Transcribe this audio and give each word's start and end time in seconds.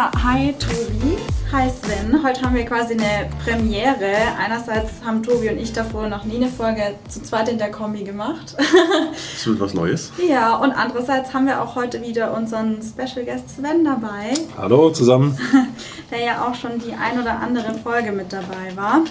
Ja, 0.00 0.10
hi 0.22 0.54
Tobi, 0.58 1.18
hi 1.52 1.68
Sven. 1.68 2.22
Heute 2.24 2.40
haben 2.40 2.54
wir 2.54 2.64
quasi 2.64 2.94
eine 2.94 3.28
Premiere. 3.44 4.14
Einerseits 4.38 4.92
haben 5.04 5.22
Tobi 5.22 5.50
und 5.50 5.58
ich 5.58 5.74
davor 5.74 6.08
noch 6.08 6.24
nie 6.24 6.36
eine 6.36 6.48
Folge 6.48 6.94
zu 7.06 7.22
zweit 7.22 7.50
in 7.50 7.58
der 7.58 7.70
Kombi 7.70 8.02
gemacht. 8.02 8.56
Das 8.56 9.46
wird 9.46 9.60
was 9.60 9.74
Neues. 9.74 10.10
Ja, 10.26 10.56
und 10.56 10.72
andererseits 10.72 11.34
haben 11.34 11.44
wir 11.44 11.60
auch 11.60 11.74
heute 11.74 12.00
wieder 12.00 12.32
unseren 12.32 12.78
Special 12.80 13.26
Guest 13.26 13.56
Sven 13.56 13.84
dabei. 13.84 14.32
Hallo 14.56 14.88
zusammen. 14.88 15.36
Der 16.10 16.24
ja 16.24 16.48
auch 16.48 16.54
schon 16.54 16.78
die 16.78 16.94
ein 16.94 17.20
oder 17.20 17.38
andere 17.38 17.74
Folge 17.74 18.12
mit 18.12 18.32
dabei 18.32 18.74
war. 18.76 19.02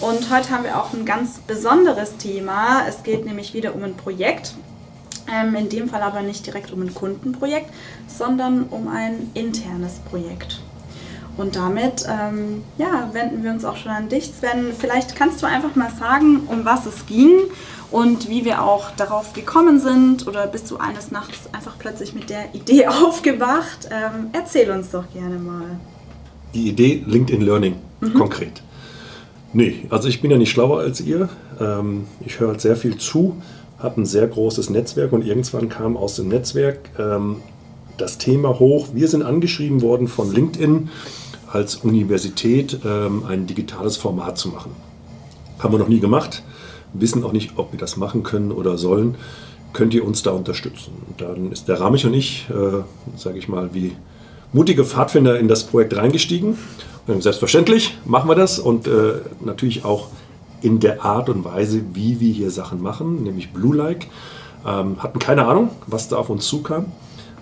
Und 0.00 0.28
heute 0.28 0.50
haben 0.50 0.64
wir 0.64 0.76
auch 0.76 0.92
ein 0.92 1.04
ganz 1.04 1.38
besonderes 1.38 2.16
Thema. 2.16 2.84
Es 2.88 3.04
geht 3.04 3.24
nämlich 3.24 3.54
wieder 3.54 3.76
um 3.76 3.84
ein 3.84 3.94
Projekt. 3.96 4.54
Ähm, 5.32 5.54
in 5.54 5.68
dem 5.68 5.88
Fall 5.88 6.02
aber 6.02 6.22
nicht 6.22 6.46
direkt 6.46 6.72
um 6.72 6.82
ein 6.82 6.94
Kundenprojekt, 6.94 7.70
sondern 8.06 8.64
um 8.64 8.88
ein 8.88 9.30
internes 9.34 10.00
Projekt. 10.10 10.60
Und 11.36 11.56
damit 11.56 12.04
ähm, 12.08 12.62
ja, 12.76 13.08
wenden 13.12 13.42
wir 13.42 13.50
uns 13.50 13.64
auch 13.64 13.76
schon 13.76 13.90
an 13.90 14.08
dich. 14.08 14.30
Sven, 14.32 14.72
vielleicht 14.78 15.16
kannst 15.16 15.42
du 15.42 15.46
einfach 15.46 15.74
mal 15.76 15.90
sagen, 15.90 16.42
um 16.46 16.64
was 16.64 16.84
es 16.84 17.06
ging 17.06 17.32
und 17.90 18.28
wie 18.28 18.44
wir 18.44 18.62
auch 18.62 18.90
darauf 18.96 19.32
gekommen 19.32 19.80
sind. 19.80 20.26
Oder 20.26 20.46
bist 20.46 20.70
du 20.70 20.76
eines 20.76 21.10
Nachts 21.10 21.52
einfach 21.52 21.78
plötzlich 21.78 22.14
mit 22.14 22.28
der 22.28 22.54
Idee 22.54 22.86
aufgewacht? 22.88 23.88
Ähm, 23.90 24.28
erzähl 24.32 24.70
uns 24.70 24.90
doch 24.90 25.04
gerne 25.12 25.38
mal. 25.38 25.78
Die 26.52 26.68
Idee 26.68 27.02
LinkedIn 27.06 27.40
Learning, 27.40 27.76
mhm. 28.00 28.12
konkret. 28.12 28.62
Nee, 29.54 29.86
also 29.88 30.08
ich 30.08 30.20
bin 30.20 30.30
ja 30.30 30.38
nicht 30.38 30.50
schlauer 30.50 30.80
als 30.80 31.00
ihr. 31.00 31.30
Ähm, 31.60 32.06
ich 32.24 32.40
höre 32.40 32.48
halt 32.48 32.60
sehr 32.60 32.76
viel 32.76 32.98
zu, 32.98 33.40
habe 33.82 34.00
ein 34.00 34.06
sehr 34.06 34.26
großes 34.26 34.70
Netzwerk 34.70 35.12
und 35.12 35.26
irgendwann 35.26 35.68
kam 35.68 35.96
aus 35.96 36.16
dem 36.16 36.28
Netzwerk 36.28 36.78
ähm, 36.98 37.36
das 37.98 38.18
Thema 38.18 38.58
hoch. 38.58 38.88
Wir 38.94 39.08
sind 39.08 39.22
angeschrieben 39.22 39.82
worden 39.82 40.08
von 40.08 40.32
LinkedIn 40.32 40.88
als 41.50 41.76
Universität 41.76 42.78
ähm, 42.84 43.24
ein 43.28 43.46
digitales 43.46 43.96
Format 43.96 44.38
zu 44.38 44.48
machen. 44.48 44.70
Haben 45.58 45.74
wir 45.74 45.78
noch 45.78 45.88
nie 45.88 46.00
gemacht, 46.00 46.42
wissen 46.92 47.24
auch 47.24 47.32
nicht, 47.32 47.52
ob 47.56 47.72
wir 47.72 47.78
das 47.78 47.96
machen 47.96 48.22
können 48.22 48.52
oder 48.52 48.78
sollen. 48.78 49.16
Könnt 49.72 49.94
ihr 49.94 50.04
uns 50.04 50.22
da 50.22 50.30
unterstützen? 50.30 50.92
Und 51.08 51.20
dann 51.20 51.50
ist 51.50 51.68
der 51.68 51.80
Ramich 51.80 52.06
und 52.06 52.14
ich, 52.14 52.46
äh, 52.50 52.82
sage 53.16 53.38
ich 53.38 53.48
mal, 53.48 53.70
wie 53.72 53.92
mutige 54.52 54.84
Pfadfinder 54.84 55.38
in 55.38 55.48
das 55.48 55.64
Projekt 55.64 55.96
reingestiegen 55.96 56.56
Selbstverständlich 57.06 57.98
machen 58.04 58.28
wir 58.30 58.36
das 58.36 58.60
und 58.60 58.86
äh, 58.86 59.14
natürlich 59.44 59.84
auch 59.84 60.06
in 60.62 60.80
der 60.80 61.04
Art 61.04 61.28
und 61.28 61.44
Weise, 61.44 61.82
wie 61.92 62.20
wir 62.20 62.32
hier 62.32 62.50
Sachen 62.50 62.80
machen, 62.82 63.22
nämlich 63.22 63.52
Blue-like. 63.52 64.06
Ähm, 64.66 65.02
hatten 65.02 65.18
keine 65.18 65.46
Ahnung, 65.46 65.70
was 65.86 66.08
da 66.08 66.16
auf 66.16 66.30
uns 66.30 66.46
zukam. 66.46 66.86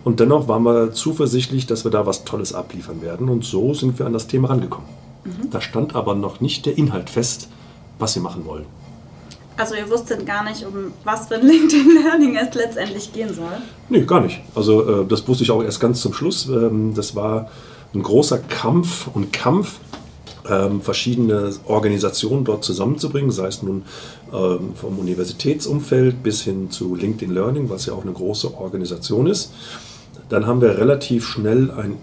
Und 0.05 0.21
dennoch 0.21 0.49
waren 0.49 0.63
wir 0.63 0.93
zuversichtlich, 0.93 1.67
dass 1.67 1.85
wir 1.85 1.91
da 1.91 2.07
was 2.07 2.25
Tolles 2.25 2.55
abliefern 2.55 3.03
werden. 3.03 3.29
Und 3.29 3.45
so 3.45 3.75
sind 3.75 3.99
wir 3.99 4.07
an 4.07 4.13
das 4.13 4.27
Thema 4.27 4.49
rangekommen. 4.49 4.89
Mhm. 5.25 5.51
Da 5.51 5.61
stand 5.61 5.95
aber 5.95 6.15
noch 6.15 6.41
nicht 6.41 6.65
der 6.65 6.79
Inhalt 6.79 7.11
fest, 7.11 7.49
was 7.99 8.15
wir 8.15 8.23
machen 8.23 8.47
wollen. 8.47 8.65
Also 9.57 9.75
ihr 9.75 9.91
wusstet 9.91 10.25
gar 10.25 10.43
nicht, 10.43 10.65
um 10.65 10.93
was 11.05 11.29
für 11.29 11.35
ein 11.35 11.43
LinkedIn 11.47 12.03
Learning 12.03 12.37
es 12.37 12.55
letztendlich 12.55 13.13
gehen 13.13 13.33
soll? 13.35 13.59
Nee, 13.91 14.03
gar 14.03 14.21
nicht. 14.21 14.41
Also 14.55 15.03
äh, 15.03 15.07
das 15.07 15.29
wusste 15.29 15.45
ich 15.45 15.51
auch 15.51 15.63
erst 15.63 15.81
ganz 15.81 16.01
zum 16.01 16.15
Schluss. 16.15 16.49
Ähm, 16.49 16.95
das 16.95 17.15
war 17.15 17.51
ein 17.93 18.03
großer 18.03 18.39
Kampf 18.39 19.09
und 19.13 19.33
Kampf, 19.33 19.81
ähm, 20.51 20.81
verschiedene 20.81 21.51
Organisationen 21.67 22.45
dort 22.45 22.65
zusammenzubringen, 22.65 23.31
sei 23.31 23.47
es 23.47 23.63
nun 23.63 23.83
ähm, 24.33 24.75
vom 24.75 24.99
Universitätsumfeld 24.99 26.23
bis 26.23 26.43
hin 26.43 26.71
zu 26.71 26.95
LinkedIn 26.95 27.33
Learning, 27.33 27.71
was 27.71 27.87
ja 27.87 27.93
auch 27.93 28.03
eine 28.03 28.13
große 28.13 28.55
Organisation 28.55 29.27
ist. 29.27 29.53
Dann 30.29 30.47
haben 30.47 30.61
wir 30.61 30.79
relativ 30.79 31.27
schnell 31.27 31.71
ein 31.71 31.97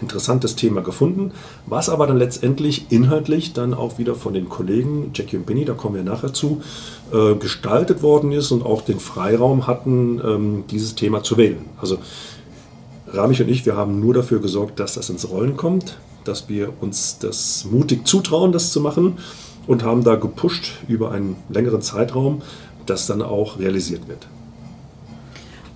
interessantes 0.00 0.56
Thema 0.56 0.82
gefunden, 0.82 1.30
was 1.66 1.88
aber 1.88 2.06
dann 2.06 2.18
letztendlich 2.18 2.86
inhaltlich 2.90 3.52
dann 3.52 3.72
auch 3.72 3.98
wieder 3.98 4.14
von 4.14 4.34
den 4.34 4.48
Kollegen, 4.48 5.12
Jackie 5.14 5.36
und 5.36 5.46
Benny, 5.46 5.64
da 5.64 5.74
kommen 5.74 5.94
wir 5.94 6.02
nachher 6.02 6.32
zu, 6.32 6.60
äh, 7.12 7.36
gestaltet 7.36 8.02
worden 8.02 8.32
ist 8.32 8.50
und 8.50 8.66
auch 8.66 8.82
den 8.82 8.98
Freiraum 8.98 9.66
hatten, 9.66 10.20
ähm, 10.24 10.64
dieses 10.70 10.96
Thema 10.96 11.22
zu 11.22 11.36
wählen. 11.36 11.64
Also 11.80 11.98
Ramich 13.12 13.40
und 13.40 13.48
ich, 13.48 13.64
wir 13.64 13.76
haben 13.76 14.00
nur 14.00 14.12
dafür 14.12 14.40
gesorgt, 14.40 14.80
dass 14.80 14.94
das 14.94 15.08
ins 15.08 15.28
Rollen 15.30 15.56
kommt, 15.56 15.98
dass 16.24 16.48
wir 16.48 16.72
uns 16.80 17.18
das 17.18 17.66
mutig 17.70 18.06
zutrauen, 18.06 18.52
das 18.52 18.72
zu 18.72 18.80
machen 18.80 19.18
und 19.66 19.82
haben 19.82 20.04
da 20.04 20.16
gepusht 20.16 20.72
über 20.88 21.12
einen 21.12 21.36
längeren 21.48 21.82
Zeitraum, 21.82 22.42
dass 22.86 23.06
dann 23.06 23.22
auch 23.22 23.58
realisiert 23.58 24.08
wird. 24.08 24.26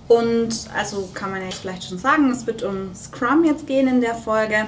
Und 0.07 0.49
also 0.75 1.09
kann 1.13 1.31
man 1.31 1.41
jetzt 1.41 1.59
vielleicht 1.59 1.83
schon 1.83 1.97
sagen, 1.97 2.31
es 2.31 2.47
wird 2.47 2.63
um 2.63 2.93
Scrum 2.95 3.43
jetzt 3.43 3.67
gehen 3.67 3.87
in 3.87 4.01
der 4.01 4.15
Folge. 4.15 4.67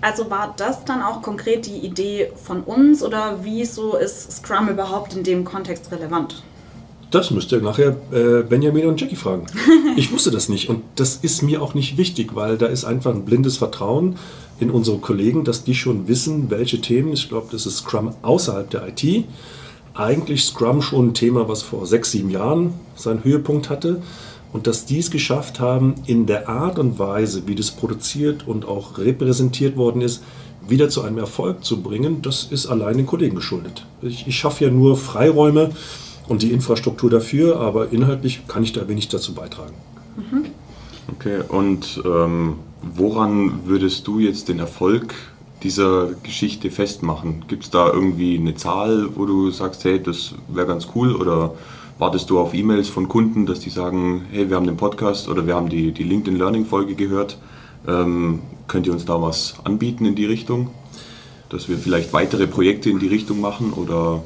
Also 0.00 0.30
war 0.30 0.54
das 0.56 0.84
dann 0.84 1.02
auch 1.02 1.22
konkret 1.22 1.66
die 1.66 1.78
Idee 1.78 2.32
von 2.42 2.62
uns 2.62 3.02
oder 3.02 3.40
wieso 3.42 3.96
ist 3.96 4.32
Scrum 4.32 4.68
überhaupt 4.68 5.14
in 5.14 5.22
dem 5.22 5.44
Kontext 5.44 5.92
relevant? 5.92 6.42
Das 7.10 7.30
müsst 7.30 7.50
ihr 7.52 7.60
nachher 7.60 7.96
äh, 8.12 8.42
Benjamin 8.42 8.86
und 8.86 9.00
Jackie 9.00 9.16
fragen. 9.16 9.46
Ich 9.96 10.12
wusste 10.12 10.30
das 10.30 10.48
nicht 10.48 10.68
und 10.68 10.82
das 10.94 11.16
ist 11.16 11.42
mir 11.42 11.60
auch 11.60 11.74
nicht 11.74 11.98
wichtig, 11.98 12.34
weil 12.34 12.56
da 12.56 12.66
ist 12.66 12.84
einfach 12.84 13.12
ein 13.12 13.24
blindes 13.24 13.58
Vertrauen 13.58 14.16
in 14.60 14.70
unsere 14.70 14.98
Kollegen, 14.98 15.44
dass 15.44 15.64
die 15.64 15.74
schon 15.74 16.06
wissen, 16.08 16.50
welche 16.50 16.80
Themen, 16.80 17.12
ich 17.12 17.28
glaube, 17.28 17.48
das 17.50 17.66
ist 17.66 17.78
Scrum 17.78 18.14
außerhalb 18.22 18.70
der 18.70 18.88
IT. 18.88 19.24
Eigentlich 19.94 20.44
Scrum 20.44 20.82
schon 20.82 21.08
ein 21.08 21.14
Thema, 21.14 21.48
was 21.48 21.62
vor 21.62 21.86
sechs, 21.86 22.12
sieben 22.12 22.30
Jahren 22.30 22.74
seinen 22.94 23.24
Höhepunkt 23.24 23.70
hatte 23.70 24.00
und 24.52 24.66
dass 24.66 24.84
die 24.84 24.98
es 24.98 25.10
geschafft 25.10 25.60
haben, 25.60 25.94
in 26.06 26.26
der 26.26 26.48
Art 26.48 26.78
und 26.78 26.98
Weise, 26.98 27.42
wie 27.46 27.54
das 27.54 27.70
produziert 27.70 28.46
und 28.46 28.66
auch 28.66 28.98
repräsentiert 28.98 29.76
worden 29.76 30.02
ist, 30.02 30.22
wieder 30.68 30.88
zu 30.88 31.02
einem 31.02 31.18
Erfolg 31.18 31.64
zu 31.64 31.82
bringen, 31.82 32.22
das 32.22 32.44
ist 32.44 32.66
allein 32.66 32.98
den 32.98 33.06
Kollegen 33.06 33.34
geschuldet. 33.34 33.86
Ich, 34.02 34.26
ich 34.26 34.38
schaffe 34.38 34.64
ja 34.64 34.70
nur 34.70 34.96
Freiräume, 34.96 35.70
und 36.30 36.42
die 36.42 36.52
Infrastruktur 36.52 37.10
dafür, 37.10 37.58
aber 37.58 37.90
inhaltlich 37.90 38.46
kann 38.46 38.62
ich 38.62 38.72
da 38.72 38.86
wenig 38.86 39.08
dazu 39.08 39.34
beitragen. 39.34 39.74
Mhm. 40.16 40.46
Okay, 41.20 41.42
und 41.46 42.02
ähm, 42.06 42.54
woran 42.80 43.66
würdest 43.66 44.06
du 44.06 44.20
jetzt 44.20 44.48
den 44.48 44.58
Erfolg 44.58 45.14
dieser 45.62 46.12
Geschichte 46.22 46.70
festmachen? 46.70 47.44
Gibt 47.46 47.64
es 47.64 47.70
da 47.70 47.92
irgendwie 47.92 48.38
eine 48.38 48.54
Zahl, 48.54 49.06
wo 49.16 49.26
du 49.26 49.50
sagst, 49.50 49.84
hey, 49.84 50.02
das 50.02 50.34
wäre 50.48 50.66
ganz 50.66 50.88
cool? 50.94 51.14
Oder 51.14 51.54
wartest 51.98 52.30
du 52.30 52.38
auf 52.38 52.54
E-Mails 52.54 52.88
von 52.88 53.06
Kunden, 53.06 53.44
dass 53.44 53.60
die 53.60 53.68
sagen, 53.68 54.24
hey, 54.32 54.48
wir 54.48 54.56
haben 54.56 54.64
den 54.64 54.78
Podcast 54.78 55.28
oder 55.28 55.46
wir 55.46 55.56
haben 55.56 55.68
die, 55.68 55.92
die 55.92 56.04
LinkedIn 56.04 56.38
Learning 56.38 56.64
Folge 56.64 56.94
gehört? 56.94 57.36
Ähm, 57.86 58.40
könnt 58.66 58.86
ihr 58.86 58.94
uns 58.94 59.04
da 59.04 59.20
was 59.20 59.56
anbieten 59.64 60.06
in 60.06 60.14
die 60.14 60.24
Richtung? 60.24 60.70
Dass 61.50 61.68
wir 61.68 61.76
vielleicht 61.76 62.14
weitere 62.14 62.46
Projekte 62.46 62.88
in 62.88 62.98
die 62.98 63.08
Richtung 63.08 63.42
machen 63.42 63.74
oder 63.74 64.22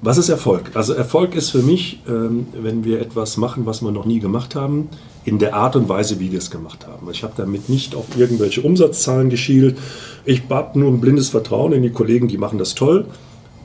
was 0.00 0.16
ist 0.16 0.28
Erfolg? 0.28 0.70
Also 0.74 0.92
Erfolg 0.92 1.34
ist 1.34 1.50
für 1.50 1.62
mich, 1.62 2.00
ähm, 2.08 2.46
wenn 2.52 2.84
wir 2.84 3.00
etwas 3.00 3.36
machen, 3.36 3.66
was 3.66 3.82
wir 3.82 3.90
noch 3.90 4.06
nie 4.06 4.20
gemacht 4.20 4.54
haben, 4.54 4.88
in 5.24 5.38
der 5.38 5.54
Art 5.54 5.74
und 5.74 5.88
Weise, 5.88 6.20
wie 6.20 6.30
wir 6.30 6.38
es 6.38 6.50
gemacht 6.50 6.86
haben. 6.86 7.10
Ich 7.10 7.22
habe 7.22 7.32
damit 7.36 7.68
nicht 7.68 7.94
auf 7.96 8.16
irgendwelche 8.16 8.62
Umsatzzahlen 8.62 9.28
geschielt. 9.28 9.76
Ich 10.24 10.42
habe 10.50 10.78
nur 10.78 10.90
ein 10.90 11.00
blindes 11.00 11.30
Vertrauen 11.30 11.72
in 11.72 11.82
die 11.82 11.90
Kollegen, 11.90 12.28
die 12.28 12.38
machen 12.38 12.58
das 12.58 12.74
toll, 12.74 13.06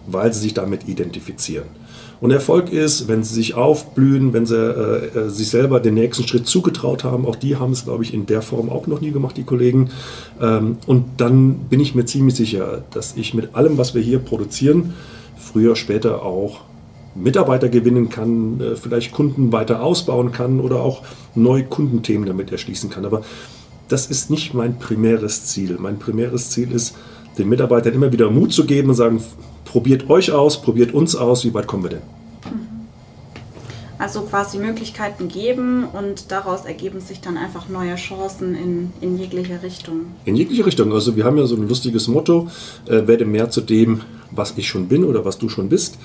weil 0.08 0.34
sie 0.34 0.40
sich 0.40 0.54
damit 0.54 0.88
identifizieren. 0.88 1.68
Und 2.20 2.32
Erfolg 2.32 2.72
ist, 2.72 3.08
wenn 3.08 3.24
sie 3.24 3.34
sich 3.34 3.54
aufblühen, 3.54 4.34
wenn 4.34 4.46
sie 4.46 4.56
äh, 4.56 5.26
äh 5.26 5.30
sich 5.30 5.50
selber 5.50 5.80
den 5.82 5.94
nächsten 5.94 6.26
Schritt 6.26 6.48
zugetraut 6.48 7.04
haben. 7.04 7.26
Auch 7.26 7.36
die 7.36 7.58
haben 7.58 7.74
es, 7.74 7.84
glaube 7.84 8.04
ich, 8.04 8.14
in 8.14 8.26
der 8.26 8.42
Form 8.42 8.70
auch 8.70 8.88
noch 8.88 9.02
nie 9.02 9.12
gemacht, 9.12 9.36
die 9.36 9.44
Kollegen. 9.44 9.90
Ähm, 10.42 10.78
und 10.88 11.06
dann 11.18 11.56
bin 11.70 11.82
ich 11.82 11.96
mir 11.96 12.06
ziemlich 12.06 12.36
sicher, 12.36 12.86
dass 12.92 13.18
ich 13.18 13.34
mit 13.34 13.56
allem, 13.56 13.78
was 13.78 13.94
wir 13.94 14.02
hier 14.02 14.20
produzieren, 14.20 14.94
früher, 15.51 15.75
später 15.75 16.23
auch 16.23 16.61
Mitarbeiter 17.16 17.69
gewinnen 17.69 18.09
kann, 18.09 18.59
äh, 18.59 18.75
vielleicht 18.75 19.11
Kunden 19.11 19.51
weiter 19.51 19.84
ausbauen 19.84 20.31
kann 20.31 20.59
oder 20.59 20.81
auch 20.81 21.03
neue 21.35 21.63
Kundenthemen 21.63 22.28
damit 22.28 22.51
erschließen 22.51 22.90
kann. 22.90 23.05
Aber 23.05 23.22
das 23.87 24.07
ist 24.07 24.29
nicht 24.31 24.53
mein 24.53 24.79
primäres 24.79 25.45
Ziel. 25.45 25.78
Mein 25.79 25.99
primäres 25.99 26.49
Ziel 26.49 26.72
ist, 26.72 26.95
den 27.37 27.49
Mitarbeitern 27.49 27.93
immer 27.93 28.11
wieder 28.11 28.29
Mut 28.29 28.53
zu 28.53 28.66
geben 28.66 28.90
und 28.90 28.95
sagen, 28.95 29.22
probiert 29.66 30.09
euch 30.09 30.31
aus, 30.31 30.61
probiert 30.61 30.93
uns 30.93 31.16
aus, 31.16 31.45
wie 31.45 31.53
weit 31.53 31.67
kommen 31.67 31.84
wir 31.84 31.90
denn? 31.91 32.01
Also 33.99 34.22
quasi 34.23 34.57
Möglichkeiten 34.57 35.29
geben 35.29 35.85
und 35.85 36.31
daraus 36.31 36.66
ergeben 36.66 36.99
sich 36.99 37.22
dann 37.22 37.37
einfach 37.37 37.69
neue 37.69 37.95
Chancen 37.95 38.55
in, 38.55 38.91
in 38.99 39.17
jegliche 39.17 39.63
Richtung. 39.63 40.07
In 40.25 40.35
jegliche 40.35 40.66
Richtung. 40.66 40.91
Also 40.91 41.16
wir 41.16 41.23
haben 41.23 41.37
ja 41.37 41.45
so 41.45 41.55
ein 41.55 41.67
lustiges 41.69 42.07
Motto, 42.07 42.49
äh, 42.87 43.07
werde 43.07 43.25
mehr 43.25 43.49
zu 43.49 43.61
dem, 43.61 44.01
was 44.35 44.53
ich 44.58 44.68
schon 44.68 44.88
bin 44.88 45.03
oder 45.03 45.26
was 45.26 45.38
du 45.38 45.50
schon 45.50 45.70
bist. 45.70 45.97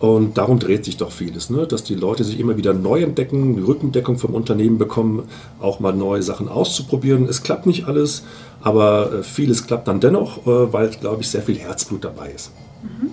Und 0.00 0.36
darum 0.38 0.58
dreht 0.58 0.84
sich 0.84 0.96
doch 0.96 1.12
vieles, 1.12 1.50
ne? 1.50 1.66
dass 1.66 1.84
die 1.84 1.94
Leute 1.94 2.24
sich 2.24 2.38
immer 2.40 2.56
wieder 2.56 2.74
neu 2.74 3.02
entdecken, 3.02 3.56
die 3.56 3.62
Rückendeckung 3.62 4.18
vom 4.18 4.34
Unternehmen 4.34 4.76
bekommen, 4.76 5.28
auch 5.60 5.80
mal 5.80 5.92
neue 5.92 6.22
Sachen 6.22 6.48
auszuprobieren. 6.48 7.26
Es 7.28 7.42
klappt 7.42 7.66
nicht 7.66 7.86
alles, 7.86 8.24
aber 8.60 9.12
äh, 9.12 9.22
vieles 9.22 9.66
klappt 9.66 9.88
dann 9.88 10.00
dennoch, 10.00 10.46
äh, 10.46 10.72
weil, 10.72 10.88
glaube 10.88 11.22
ich, 11.22 11.30
sehr 11.30 11.42
viel 11.42 11.58
Herzblut 11.58 12.04
dabei 12.04 12.32
ist. 12.32 12.50
Mhm. 12.82 13.10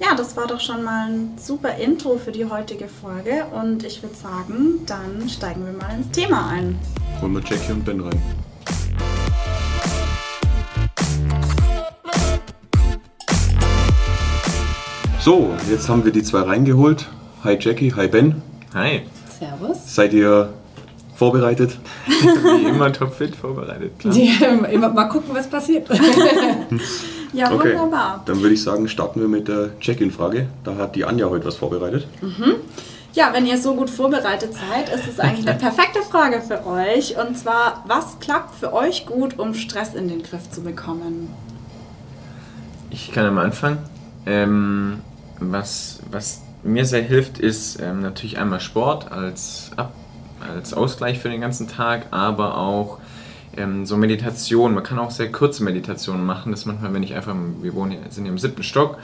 Ja, 0.00 0.14
das 0.14 0.34
war 0.36 0.46
doch 0.46 0.60
schon 0.60 0.82
mal 0.82 1.10
ein 1.10 1.32
super 1.36 1.76
Intro 1.76 2.16
für 2.16 2.32
die 2.32 2.46
heutige 2.46 2.88
Folge 2.88 3.44
und 3.52 3.84
ich 3.84 4.02
würde 4.02 4.14
sagen, 4.14 4.80
dann 4.86 5.28
steigen 5.28 5.66
wir 5.66 5.72
mal 5.72 5.94
ins 5.94 6.10
Thema 6.10 6.48
ein. 6.48 6.78
Holen 7.20 7.34
wir 7.34 7.42
Jackie 7.42 7.72
und 7.72 7.84
Ben 7.84 8.00
rein. 8.00 8.22
So, 15.20 15.54
jetzt 15.68 15.88
haben 15.88 16.04
wir 16.04 16.12
die 16.12 16.22
zwei 16.22 16.40
reingeholt. 16.40 17.06
Hi 17.44 17.56
Jackie, 17.60 17.92
hi 17.94 18.08
Ben. 18.08 18.42
Hi. 18.74 19.02
Servus. 19.38 19.94
Seid 19.94 20.12
ihr 20.12 20.50
vorbereitet? 21.14 21.78
Wie 22.06 22.68
immer 22.68 22.92
topfit 22.92 23.36
vorbereitet, 23.36 23.98
klar. 23.98 24.14
Ja, 24.14 24.48
immer 24.66 24.88
mal 24.88 25.04
gucken, 25.04 25.34
was 25.34 25.48
passiert. 25.48 25.88
Ja, 27.32 27.52
Okay, 27.52 27.74
wunderbar. 27.78 28.22
dann 28.26 28.40
würde 28.40 28.54
ich 28.54 28.62
sagen, 28.64 28.88
starten 28.88 29.20
wir 29.20 29.28
mit 29.28 29.46
der 29.46 29.78
Check-in-Frage. 29.78 30.48
Da 30.64 30.74
hat 30.74 30.96
die 30.96 31.04
Anja 31.04 31.30
heute 31.30 31.44
was 31.44 31.54
vorbereitet. 31.54 32.08
Ja, 33.12 33.32
wenn 33.32 33.46
ihr 33.46 33.56
so 33.56 33.76
gut 33.76 33.88
vorbereitet 33.88 34.50
seid, 34.52 34.88
ist 34.92 35.06
es 35.06 35.20
eigentlich 35.20 35.46
eine 35.48 35.56
perfekte 35.56 36.02
Frage 36.02 36.40
für 36.40 36.66
euch. 36.66 37.16
Und 37.24 37.38
zwar, 37.38 37.84
was 37.86 38.18
klappt 38.18 38.56
für 38.56 38.72
euch 38.72 39.06
gut, 39.06 39.38
um 39.38 39.54
Stress 39.54 39.94
in 39.94 40.08
den 40.08 40.24
Griff 40.24 40.50
zu 40.50 40.60
bekommen? 40.62 41.28
Ich 42.90 43.12
kann 43.12 43.26
am 43.26 43.38
Anfang. 43.38 43.78
Ähm, 44.26 44.98
was, 45.40 46.00
was 46.10 46.42
mir 46.62 46.84
sehr 46.84 47.02
hilft, 47.02 47.38
ist 47.38 47.80
ähm, 47.80 48.00
natürlich 48.00 48.38
einmal 48.38 48.60
Sport 48.60 49.10
als, 49.10 49.70
Ab 49.76 49.92
als 50.40 50.72
Ausgleich 50.72 51.18
für 51.18 51.28
den 51.28 51.40
ganzen 51.40 51.68
Tag, 51.68 52.06
aber 52.12 52.56
auch 52.56 52.98
ähm, 53.56 53.84
so 53.84 53.96
Meditation. 53.96 54.74
Man 54.74 54.82
kann 54.82 54.98
auch 54.98 55.10
sehr 55.10 55.30
kurze 55.30 55.62
Meditationen 55.62 56.24
machen. 56.24 56.50
Das 56.52 56.64
manchmal, 56.64 56.94
wenn 56.94 57.02
ich 57.02 57.14
einfach, 57.14 57.34
wir 57.60 57.74
wohnen 57.74 57.98
sind 58.08 58.24
hier 58.24 58.32
im 58.32 58.38
siebten 58.38 58.62
Stock 58.62 58.96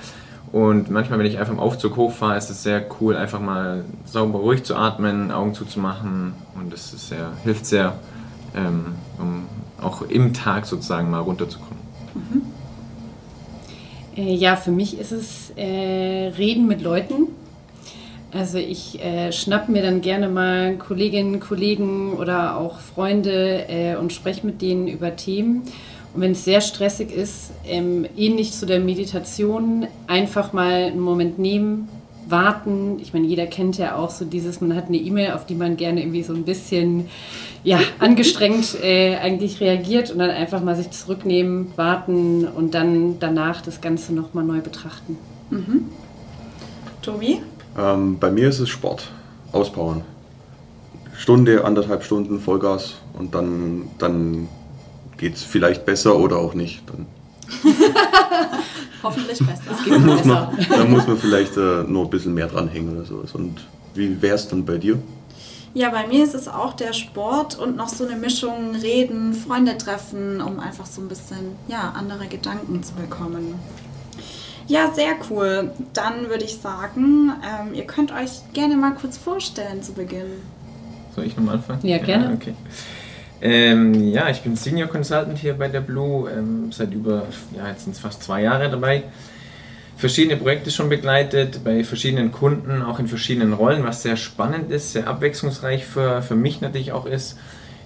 und 0.53 0.91
manchmal, 0.91 1.19
wenn 1.19 1.27
ich 1.27 1.39
einfach 1.39 1.53
im 1.53 1.59
Aufzug 1.59 1.97
hochfahre, 1.97 2.37
ist 2.37 2.51
es 2.51 2.63
sehr 2.63 2.85
cool, 3.01 3.17
einfach 3.17 3.41
mal 3.41 3.85
sauber 4.05 4.39
ruhig 4.39 4.63
zu 4.63 4.77
atmen, 4.77 5.31
Augen 5.31 5.55
zuzumachen 5.55 6.35
und 6.55 6.73
das 6.73 6.93
ist 6.93 7.09
sehr, 7.09 7.33
hilft 7.43 7.67
sehr, 7.67 7.99
ähm, 8.55 8.95
um 9.19 9.47
auch 9.81 10.03
im 10.03 10.33
Tag 10.33 10.67
sozusagen 10.67 11.11
mal 11.11 11.21
runterzukommen. 11.21 11.86
Äh, 14.17 14.35
ja, 14.35 14.57
für 14.57 14.71
mich 14.71 14.99
ist 14.99 15.13
es 15.13 15.53
äh, 15.57 16.33
Reden 16.37 16.67
mit 16.67 16.83
Leuten. 16.83 17.29
Also 18.33 18.59
ich 18.59 19.03
äh, 19.03 19.33
schnapp 19.33 19.69
mir 19.69 19.83
dann 19.83 20.01
gerne 20.01 20.29
mal 20.29 20.77
Kolleginnen, 20.77 21.41
Kollegen 21.41 22.15
oder 22.15 22.59
auch 22.59 22.81
Freunde 22.81 23.69
äh, 23.69 23.97
und 23.97 24.13
spreche 24.13 24.45
mit 24.47 24.61
denen 24.61 24.89
über 24.89 25.17
Themen. 25.17 25.63
Und 26.13 26.23
wenn 26.23 26.33
es 26.33 26.45
sehr 26.45 26.61
stressig 26.61 27.13
ist, 27.13 27.53
ähm, 27.67 28.07
ähnlich 28.17 28.53
zu 28.53 28.67
der 28.67 28.81
Meditation, 28.81 29.87
einfach 30.07 30.53
mal 30.53 30.85
einen 30.85 31.01
Moment 31.01 31.39
nehmen, 31.39 31.89
warten. 32.29 32.99
Ich 33.01 33.13
meine, 33.13 33.27
jeder 33.27 33.47
kennt 33.47 33.79
ja 33.79 33.97
auch 33.97 34.11
so 34.11 34.25
dieses, 34.25 34.61
man 34.61 34.75
hat 34.75 34.87
eine 34.87 34.97
E-Mail, 34.97 35.33
auf 35.33 35.47
die 35.47 35.55
man 35.55 35.77
gerne 35.77 36.01
irgendwie 36.01 36.23
so 36.23 36.35
ein 36.35 36.45
bisschen 36.45 37.09
ja, 37.65 37.81
angestrengt 37.99 38.77
äh, 38.83 39.17
eigentlich 39.17 39.61
reagiert 39.61 40.11
und 40.11 40.19
dann 40.19 40.31
einfach 40.31 40.63
mal 40.63 40.77
sich 40.77 40.91
zurücknehmen, 40.91 41.73
warten 41.77 42.47
und 42.47 42.75
dann 42.75 43.19
danach 43.19 43.61
das 43.61 43.81
Ganze 43.81 44.15
nochmal 44.15 44.45
neu 44.45 44.61
betrachten. 44.61 45.19
Tobi? 47.03 47.41
Ähm, 47.79 48.19
bei 48.19 48.31
mir 48.31 48.49
ist 48.49 48.59
es 48.59 48.69
Sport. 48.69 49.11
Auspowern. 49.53 50.03
Stunde, 51.17 51.65
anderthalb 51.65 52.05
Stunden 52.05 52.41
Vollgas 52.41 52.97
und 53.19 53.35
dann, 53.35 53.89
dann 53.99 54.49
geht 55.17 55.37
es 55.37 55.43
vielleicht 55.43 55.87
besser 55.87 56.19
oder 56.19 56.37
auch 56.39 56.55
nicht. 56.55 56.83
Dann, 56.89 57.07
Hoffentlich 59.03 59.39
besser. 59.39 59.85
Geht 59.85 60.01
muss 60.01 60.23
besser. 60.23 60.53
man, 60.57 60.67
dann 60.69 60.91
muss 60.91 61.07
man 61.07 61.17
vielleicht 61.19 61.57
äh, 61.57 61.85
nur 61.85 62.05
ein 62.05 62.11
bisschen 62.11 62.35
mehr 62.35 62.47
dranhängen 62.47 62.97
oder 62.97 63.05
sowas. 63.05 63.35
Und 63.35 63.61
wie 63.95 64.21
wäre 64.21 64.35
es 64.37 64.49
dann 64.49 64.65
bei 64.65 64.79
dir? 64.79 64.99
Ja, 65.75 65.91
bei 65.91 66.07
mir 66.07 66.25
ist 66.25 66.35
es 66.35 66.49
auch 66.49 66.73
der 66.73 66.95
Sport 66.95 67.59
und 67.59 67.77
noch 67.77 67.89
so 67.89 68.07
eine 68.07 68.17
Mischung 68.17 68.75
Reden, 68.75 69.35
Freunde 69.35 69.77
treffen, 69.77 70.41
um 70.41 70.59
einfach 70.59 70.87
so 70.87 71.03
ein 71.03 71.09
bisschen 71.09 71.55
ja, 71.69 71.93
andere 71.95 72.29
Gedanken 72.29 72.83
zu 72.83 72.95
bekommen. 72.95 73.55
Ja, 74.69 74.91
sehr 74.93 75.15
cool. 75.31 75.71
Dann 75.93 76.29
würde 76.29 76.45
ich 76.45 76.57
sagen, 76.57 77.33
ähm, 77.45 77.75
ihr 77.75 77.85
könnt 77.85 78.11
euch 78.11 78.31
gerne 78.53 78.77
mal 78.77 78.95
kurz 78.95 79.17
vorstellen 79.17 79.83
zu 79.83 79.93
Beginn. 79.93 80.41
Soll 81.15 81.27
ich 81.27 81.37
nochmal 81.37 81.57
anfangen? 81.57 81.87
Ja, 81.87 81.99
gerne. 81.99 82.35
okay. 82.35 82.55
Ähm, 83.41 84.13
ja, 84.13 84.31
ich 84.31 84.41
bin 84.43 84.57
Senior 84.57 84.89
Consultant 84.89 85.39
hier 85.39 85.55
bei 85.55 85.69
der 85.69 85.81
Blue, 85.81 86.31
ähm, 86.31 86.73
seit 86.73 86.93
über, 86.93 87.25
ja, 87.55 87.69
jetzt 87.69 87.85
sind 87.85 87.93
es 87.93 87.99
fast 87.99 88.23
zwei 88.23 88.43
Jahre 88.43 88.71
dabei. 88.71 89.05
Verschiedene 89.97 90.37
Projekte 90.37 90.71
schon 90.71 90.89
begleitet, 90.89 91.63
bei 91.65 91.83
verschiedenen 91.85 92.33
Kunden, 92.33 92.83
auch 92.83 92.99
in 92.99 93.09
verschiedenen 93.09 93.53
Rollen, 93.53 93.85
was 93.85 94.03
sehr 94.03 94.17
spannend 94.17 94.71
ist, 94.71 94.93
sehr 94.93 95.07
abwechslungsreich 95.07 95.87
für, 95.87 96.23
für 96.23 96.35
mich 96.35 96.61
natürlich 96.61 96.93
auch 96.93 97.07
ist. 97.07 97.39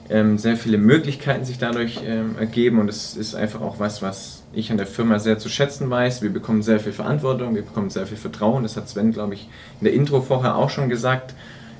Ähm, 0.08 0.38
sehr 0.38 0.56
viele 0.56 0.76
Möglichkeiten 0.76 1.44
sich 1.44 1.58
dadurch 1.58 2.00
ähm, 2.04 2.34
ergeben 2.36 2.80
und 2.80 2.88
es 2.88 3.16
ist 3.16 3.36
einfach 3.36 3.60
auch 3.60 3.78
was, 3.78 4.02
was 4.02 4.42
ich 4.52 4.72
an 4.72 4.76
der 4.76 4.88
Firma 4.88 5.20
sehr 5.20 5.38
zu 5.38 5.48
schätzen 5.48 5.88
weiß. 5.88 6.22
Wir 6.22 6.30
bekommen 6.30 6.62
sehr 6.62 6.80
viel 6.80 6.92
Verantwortung, 6.92 7.54
wir 7.54 7.62
bekommen 7.62 7.90
sehr 7.90 8.06
viel 8.08 8.16
Vertrauen. 8.16 8.64
Das 8.64 8.76
hat 8.76 8.88
Sven, 8.88 9.12
glaube 9.12 9.34
ich, 9.34 9.48
in 9.80 9.84
der 9.84 9.94
Intro 9.94 10.20
vorher 10.20 10.56
auch 10.56 10.70
schon 10.70 10.88
gesagt. 10.88 11.34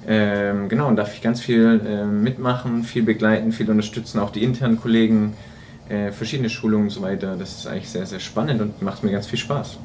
Ähm, 0.07 0.69
genau, 0.69 0.89
und 0.89 0.97
darf 0.97 1.15
ich 1.15 1.23
ganz 1.23 1.41
viel 1.41 1.81
ähm, 1.87 2.23
mitmachen, 2.23 2.85
viel 2.85 3.03
begleiten, 3.03 3.53
viel 3.53 3.71
unterstützen, 3.71 4.19
auch 4.19 4.31
die 4.31 4.43
internen 4.43 4.81
Kollegen, 4.81 5.35
äh, 5.89 6.11
verschiedene 6.11 6.49
Schulungen 6.49 6.85
und 6.85 6.91
so 6.91 7.03
weiter. 7.03 7.37
Das 7.39 7.59
ist 7.59 7.67
eigentlich 7.67 7.91
sehr, 7.91 8.07
sehr 8.07 8.21
spannend 8.21 8.61
und 8.61 8.81
macht 8.83 9.05
mir 9.05 9.13
ganz 9.13 9.27
viel 9.27 9.39
Spaß. 9.39 9.79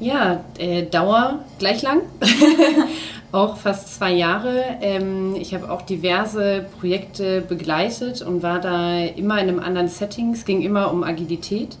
Ja, 0.00 0.44
äh, 0.58 0.84
Dauer 0.84 1.40
gleich 1.58 1.82
lang. 1.82 2.02
auch 3.32 3.56
fast 3.58 3.94
zwei 3.94 4.12
Jahre. 4.12 4.64
Ähm, 4.80 5.36
ich 5.38 5.54
habe 5.54 5.70
auch 5.70 5.82
diverse 5.82 6.66
Projekte 6.80 7.42
begleitet 7.42 8.22
und 8.22 8.42
war 8.42 8.60
da 8.60 8.98
immer 8.98 9.40
in 9.40 9.48
einem 9.48 9.60
anderen 9.60 9.88
Setting. 9.88 10.32
Es 10.32 10.44
ging 10.44 10.62
immer 10.62 10.92
um 10.92 11.04
Agilität. 11.04 11.76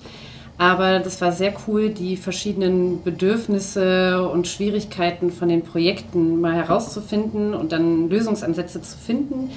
Aber 0.60 0.98
das 0.98 1.22
war 1.22 1.32
sehr 1.32 1.54
cool, 1.66 1.88
die 1.88 2.18
verschiedenen 2.18 3.02
Bedürfnisse 3.02 4.28
und 4.28 4.46
Schwierigkeiten 4.46 5.30
von 5.30 5.48
den 5.48 5.62
Projekten 5.62 6.38
mal 6.38 6.52
herauszufinden 6.52 7.54
und 7.54 7.72
dann 7.72 8.10
Lösungsansätze 8.10 8.82
zu 8.82 8.98
finden. 8.98 9.52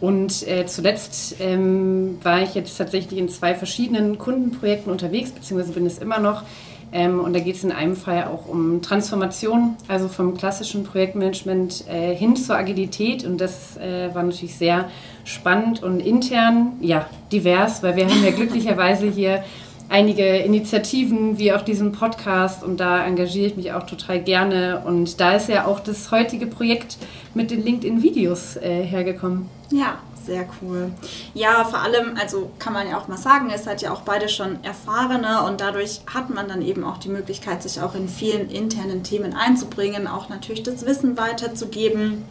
Und 0.00 0.46
äh, 0.46 0.64
zuletzt 0.66 1.40
ähm, 1.40 2.18
war 2.22 2.42
ich 2.42 2.54
jetzt 2.54 2.76
tatsächlich 2.76 3.18
in 3.18 3.28
zwei 3.28 3.56
verschiedenen 3.56 4.18
Kundenprojekten 4.18 4.92
unterwegs, 4.92 5.32
beziehungsweise 5.32 5.72
bin 5.72 5.84
es 5.84 5.98
immer 5.98 6.20
noch. 6.20 6.44
Ähm, 6.92 7.18
und 7.18 7.32
da 7.32 7.40
geht 7.40 7.56
es 7.56 7.64
in 7.64 7.72
einem 7.72 7.96
Fall 7.96 8.28
auch 8.28 8.46
um 8.46 8.82
Transformation, 8.82 9.74
also 9.88 10.06
vom 10.06 10.36
klassischen 10.36 10.84
Projektmanagement 10.84 11.88
äh, 11.88 12.14
hin 12.14 12.36
zur 12.36 12.56
Agilität. 12.56 13.24
Und 13.24 13.40
das 13.40 13.76
äh, 13.78 14.14
war 14.14 14.22
natürlich 14.22 14.54
sehr 14.54 14.90
spannend 15.24 15.82
und 15.82 15.98
intern, 15.98 16.74
ja, 16.80 17.06
divers, 17.32 17.82
weil 17.82 17.96
wir 17.96 18.06
haben 18.06 18.24
ja 18.24 18.30
glücklicherweise 18.30 19.10
hier 19.10 19.42
einige 19.88 20.38
Initiativen, 20.38 21.38
wie 21.38 21.52
auch 21.52 21.62
diesen 21.62 21.92
Podcast. 21.92 22.62
Und 22.62 22.78
da 22.78 23.04
engagiere 23.04 23.46
ich 23.46 23.56
mich 23.56 23.72
auch 23.72 23.86
total 23.86 24.20
gerne. 24.22 24.82
Und 24.84 25.20
da 25.20 25.36
ist 25.36 25.48
ja 25.48 25.66
auch 25.66 25.80
das 25.80 26.10
heutige 26.10 26.46
Projekt 26.46 26.96
mit 27.34 27.50
den 27.50 27.64
LinkedIn-Videos 27.64 28.56
äh, 28.56 28.82
hergekommen. 28.82 29.48
Ja, 29.70 29.98
sehr 30.26 30.46
cool. 30.60 30.90
Ja, 31.34 31.64
vor 31.64 31.80
allem, 31.80 32.16
also 32.20 32.50
kann 32.58 32.72
man 32.72 32.88
ja 32.88 32.98
auch 32.98 33.06
mal 33.06 33.16
sagen, 33.16 33.48
ihr 33.48 33.58
seid 33.58 33.80
ja 33.82 33.92
auch 33.92 34.00
beide 34.00 34.28
schon 34.28 34.62
erfahrene 34.64 35.42
und 35.44 35.60
dadurch 35.60 36.00
hat 36.12 36.30
man 36.34 36.48
dann 36.48 36.62
eben 36.62 36.82
auch 36.82 36.98
die 36.98 37.08
Möglichkeit, 37.08 37.62
sich 37.62 37.80
auch 37.80 37.94
in 37.94 38.08
vielen 38.08 38.50
internen 38.50 39.04
Themen 39.04 39.34
einzubringen, 39.34 40.08
auch 40.08 40.28
natürlich 40.28 40.64
das 40.64 40.84
Wissen 40.84 41.16
weiterzugeben. 41.16 42.24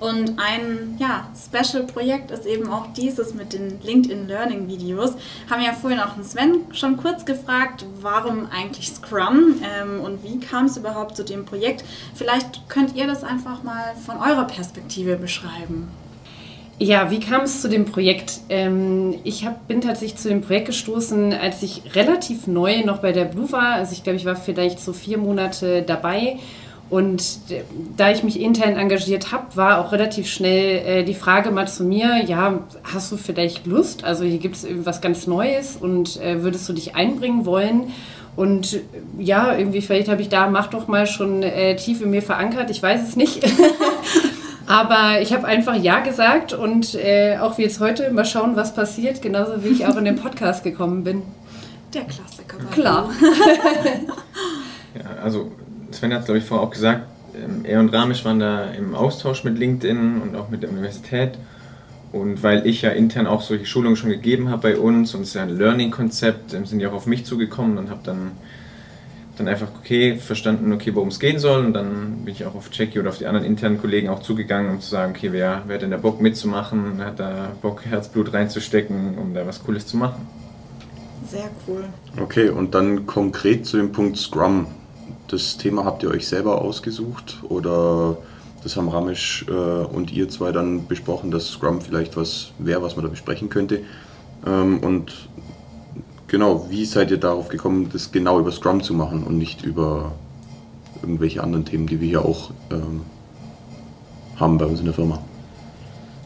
Und 0.00 0.38
ein 0.38 0.96
ja, 0.98 1.28
Special-Projekt 1.34 2.30
ist 2.30 2.46
eben 2.46 2.70
auch 2.70 2.86
dieses 2.96 3.34
mit 3.34 3.52
den 3.52 3.80
LinkedIn 3.82 4.28
Learning 4.28 4.68
Videos. 4.68 5.14
Haben 5.50 5.62
ja 5.62 5.72
vorhin 5.72 6.00
auch 6.00 6.12
Sven 6.22 6.60
schon 6.72 6.96
kurz 6.96 7.24
gefragt, 7.24 7.84
warum 8.00 8.48
eigentlich 8.50 8.88
Scrum 8.88 9.56
ähm, 9.62 10.00
und 10.00 10.22
wie 10.24 10.40
kam 10.40 10.66
es 10.66 10.76
überhaupt 10.76 11.16
zu 11.16 11.24
dem 11.24 11.44
Projekt. 11.44 11.84
Vielleicht 12.14 12.68
könnt 12.68 12.96
ihr 12.96 13.06
das 13.06 13.24
einfach 13.24 13.62
mal 13.62 13.94
von 14.04 14.16
eurer 14.16 14.46
Perspektive 14.46 15.16
beschreiben. 15.16 15.88
Ja, 16.80 17.10
wie 17.10 17.20
kam 17.20 17.42
es 17.42 17.62
zu 17.62 17.68
dem 17.68 17.84
Projekt? 17.84 18.40
Ähm, 18.48 19.14
ich 19.22 19.46
hab, 19.46 19.68
bin 19.68 19.80
tatsächlich 19.80 20.18
zu 20.18 20.28
dem 20.28 20.40
Projekt 20.40 20.66
gestoßen, 20.66 21.32
als 21.32 21.62
ich 21.62 21.94
relativ 21.94 22.48
neu 22.48 22.82
noch 22.84 22.98
bei 22.98 23.12
der 23.12 23.26
Blue 23.26 23.50
war. 23.52 23.74
Also 23.74 23.92
ich 23.92 24.02
glaube, 24.02 24.16
ich 24.16 24.24
war 24.24 24.34
vielleicht 24.34 24.80
so 24.80 24.92
vier 24.92 25.18
Monate 25.18 25.82
dabei. 25.82 26.38
Und 26.94 27.40
da 27.96 28.12
ich 28.12 28.22
mich 28.22 28.40
intern 28.40 28.76
engagiert 28.76 29.32
habe, 29.32 29.56
war 29.56 29.80
auch 29.80 29.90
relativ 29.90 30.28
schnell 30.28 31.00
äh, 31.00 31.02
die 31.02 31.14
Frage 31.14 31.50
mal 31.50 31.66
zu 31.66 31.82
mir, 31.82 32.22
ja, 32.24 32.60
hast 32.84 33.10
du 33.10 33.16
vielleicht 33.16 33.66
Lust? 33.66 34.04
Also 34.04 34.22
hier 34.22 34.38
gibt 34.38 34.54
es 34.54 34.62
irgendwas 34.62 35.00
ganz 35.00 35.26
Neues 35.26 35.74
und 35.74 36.22
äh, 36.22 36.44
würdest 36.44 36.68
du 36.68 36.72
dich 36.72 36.94
einbringen 36.94 37.46
wollen? 37.46 37.92
Und 38.36 38.74
äh, 38.74 38.82
ja, 39.18 39.58
irgendwie 39.58 39.80
vielleicht 39.80 40.08
habe 40.08 40.22
ich 40.22 40.28
da 40.28 40.48
Mach 40.48 40.68
doch 40.68 40.86
mal 40.86 41.08
schon 41.08 41.42
äh, 41.42 41.74
tief 41.74 42.00
in 42.00 42.10
mir 42.10 42.22
verankert, 42.22 42.70
ich 42.70 42.80
weiß 42.80 43.02
es 43.08 43.16
nicht. 43.16 43.44
Aber 44.68 45.20
ich 45.20 45.32
habe 45.32 45.48
einfach 45.48 45.74
Ja 45.74 45.98
gesagt 45.98 46.52
und 46.52 46.94
äh, 46.94 47.38
auch 47.40 47.58
wie 47.58 47.62
jetzt 47.62 47.80
heute, 47.80 48.08
mal 48.12 48.24
schauen, 48.24 48.54
was 48.54 48.72
passiert, 48.72 49.20
genauso 49.20 49.64
wie 49.64 49.70
ich 49.70 49.84
auch 49.84 49.96
in 49.96 50.04
den 50.04 50.14
Podcast 50.14 50.62
gekommen 50.62 51.02
bin. 51.02 51.22
Der 51.92 52.04
Klassiker. 52.04 52.58
Klar. 52.70 53.10
Ja, 54.94 55.22
also 55.24 55.50
Sven 55.94 56.12
hat 56.12 56.20
es, 56.20 56.24
glaube 56.26 56.38
ich, 56.38 56.44
vorher 56.44 56.66
auch 56.66 56.70
gesagt, 56.70 57.06
ähm, 57.36 57.64
er 57.64 57.80
und 57.80 57.90
Ramesh 57.90 58.24
waren 58.24 58.40
da 58.40 58.70
im 58.70 58.94
Austausch 58.94 59.44
mit 59.44 59.58
LinkedIn 59.58 60.20
und 60.22 60.36
auch 60.36 60.48
mit 60.48 60.62
der 60.62 60.70
Universität. 60.70 61.32
Und 62.12 62.42
weil 62.42 62.66
ich 62.66 62.82
ja 62.82 62.90
intern 62.90 63.26
auch 63.26 63.42
solche 63.42 63.66
Schulungen 63.66 63.96
schon 63.96 64.10
gegeben 64.10 64.48
habe 64.48 64.62
bei 64.62 64.78
uns 64.78 65.14
und 65.14 65.22
es 65.22 65.28
ist 65.28 65.34
ja 65.34 65.42
ein 65.42 65.56
Learning-Konzept, 65.56 66.54
ähm, 66.54 66.66
sind 66.66 66.78
die 66.78 66.86
auch 66.86 66.92
auf 66.92 67.06
mich 67.06 67.24
zugekommen 67.24 67.78
und 67.78 67.90
habe 67.90 68.00
dann 68.04 68.32
dann 69.36 69.48
einfach, 69.48 69.68
okay, 69.80 70.16
verstanden, 70.16 70.72
okay, 70.72 70.94
worum 70.94 71.08
es 71.08 71.18
gehen 71.18 71.38
soll. 71.38 71.64
Und 71.64 71.72
dann 71.72 72.24
bin 72.24 72.34
ich 72.34 72.44
auch 72.44 72.54
auf 72.54 72.68
Jackie 72.72 73.00
oder 73.00 73.08
auf 73.08 73.18
die 73.18 73.26
anderen 73.26 73.44
internen 73.44 73.80
Kollegen 73.80 74.08
auch 74.08 74.20
zugegangen, 74.20 74.70
um 74.70 74.80
zu 74.80 74.90
sagen, 74.90 75.12
okay, 75.16 75.32
wer, 75.32 75.62
wer 75.66 75.74
hat 75.74 75.82
denn 75.82 75.90
da 75.90 75.96
Bock 75.96 76.20
mitzumachen, 76.20 77.04
hat 77.04 77.18
da 77.18 77.52
Bock, 77.60 77.84
Herzblut 77.84 78.32
reinzustecken, 78.32 79.18
um 79.18 79.34
da 79.34 79.46
was 79.46 79.62
Cooles 79.64 79.86
zu 79.86 79.96
machen. 79.96 80.26
Sehr 81.28 81.50
cool. 81.66 81.84
Okay, 82.20 82.48
und 82.48 82.74
dann 82.74 83.06
konkret 83.06 83.66
zu 83.66 83.76
dem 83.76 83.92
Punkt 83.92 84.18
Scrum. 84.18 84.66
Das 85.28 85.56
Thema 85.56 85.84
habt 85.84 86.02
ihr 86.02 86.10
euch 86.10 86.28
selber 86.28 86.60
ausgesucht 86.60 87.38
oder 87.48 88.16
das 88.62 88.76
haben 88.76 88.88
Ramesh 88.88 89.46
äh, 89.48 89.52
und 89.52 90.12
ihr 90.12 90.28
zwei 90.28 90.52
dann 90.52 90.86
besprochen, 90.86 91.30
dass 91.30 91.48
Scrum 91.48 91.80
vielleicht 91.80 92.16
was 92.16 92.52
wäre, 92.58 92.82
was 92.82 92.96
man 92.96 93.04
da 93.04 93.10
besprechen 93.10 93.48
könnte. 93.48 93.80
Ähm, 94.46 94.80
und 94.80 95.28
genau, 96.28 96.66
wie 96.70 96.84
seid 96.84 97.10
ihr 97.10 97.18
darauf 97.18 97.48
gekommen, 97.48 97.90
das 97.92 98.10
genau 98.12 98.38
über 98.38 98.52
Scrum 98.52 98.82
zu 98.82 98.94
machen 98.94 99.24
und 99.24 99.38
nicht 99.38 99.64
über 99.64 100.12
irgendwelche 101.02 101.42
anderen 101.42 101.64
Themen, 101.64 101.86
die 101.86 102.00
wir 102.00 102.08
hier 102.08 102.24
auch 102.24 102.50
ähm, 102.70 103.02
haben 104.36 104.58
bei 104.58 104.66
uns 104.66 104.80
in 104.80 104.86
der 104.86 104.94
Firma? 104.94 105.18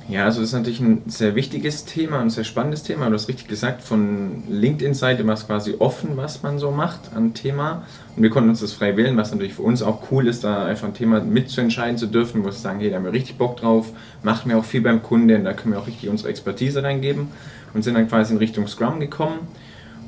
Ja, 0.08 0.24
also 0.24 0.40
das 0.40 0.50
ist 0.50 0.54
natürlich 0.54 0.80
ein 0.80 1.02
sehr 1.06 1.34
wichtiges 1.34 1.84
Thema 1.84 2.20
ein 2.20 2.30
sehr 2.30 2.44
spannendes 2.44 2.82
Thema. 2.82 3.08
Du 3.08 3.12
hast 3.12 3.28
richtig 3.28 3.46
gesagt, 3.46 3.82
von 3.82 4.42
LinkedIn-Seite 4.48 5.26
war 5.26 5.34
es 5.34 5.46
quasi 5.46 5.74
offen, 5.78 6.16
was 6.16 6.42
man 6.42 6.58
so 6.58 6.70
macht 6.70 7.12
an 7.14 7.34
Thema. 7.34 7.82
Und 8.16 8.22
wir 8.22 8.30
konnten 8.30 8.48
uns 8.48 8.60
das 8.60 8.72
frei 8.72 8.96
wählen, 8.96 9.18
was 9.18 9.32
natürlich 9.32 9.52
für 9.52 9.62
uns 9.62 9.82
auch 9.82 10.10
cool 10.10 10.26
ist, 10.26 10.44
da 10.44 10.64
einfach 10.64 10.88
ein 10.88 10.94
Thema 10.94 11.20
mitzuentscheiden 11.20 11.98
zu 11.98 12.06
dürfen, 12.06 12.40
wo 12.40 12.46
wir 12.46 12.52
sagen, 12.52 12.80
hey, 12.80 12.88
da 12.88 12.96
haben 12.96 13.04
wir 13.04 13.12
richtig 13.12 13.36
Bock 13.36 13.58
drauf, 13.58 13.92
machen 14.22 14.50
wir 14.50 14.56
auch 14.56 14.64
viel 14.64 14.80
beim 14.80 15.02
Kunden, 15.02 15.44
da 15.44 15.52
können 15.52 15.74
wir 15.74 15.78
auch 15.78 15.86
richtig 15.86 16.08
unsere 16.08 16.30
Expertise 16.30 16.82
reingeben 16.82 17.28
und 17.74 17.84
sind 17.84 17.92
dann 17.92 18.08
quasi 18.08 18.32
in 18.32 18.38
Richtung 18.38 18.66
Scrum 18.66 19.00
gekommen. 19.00 19.40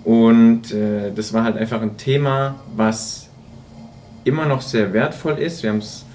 Und 0.05 0.73
äh, 0.73 1.13
das 1.15 1.35
war 1.35 1.45
halt 1.45 1.59
einfach 1.59 1.83
ein 1.83 1.99
Thema, 1.99 2.55
was 2.75 3.29
immer 4.25 4.47
noch 4.47 4.63
sehr 4.63 4.95
wertvoll 4.95 5.35
ist. 5.35 5.63
Wir 5.63 5.71
haben 5.71 5.81
es, 5.81 6.07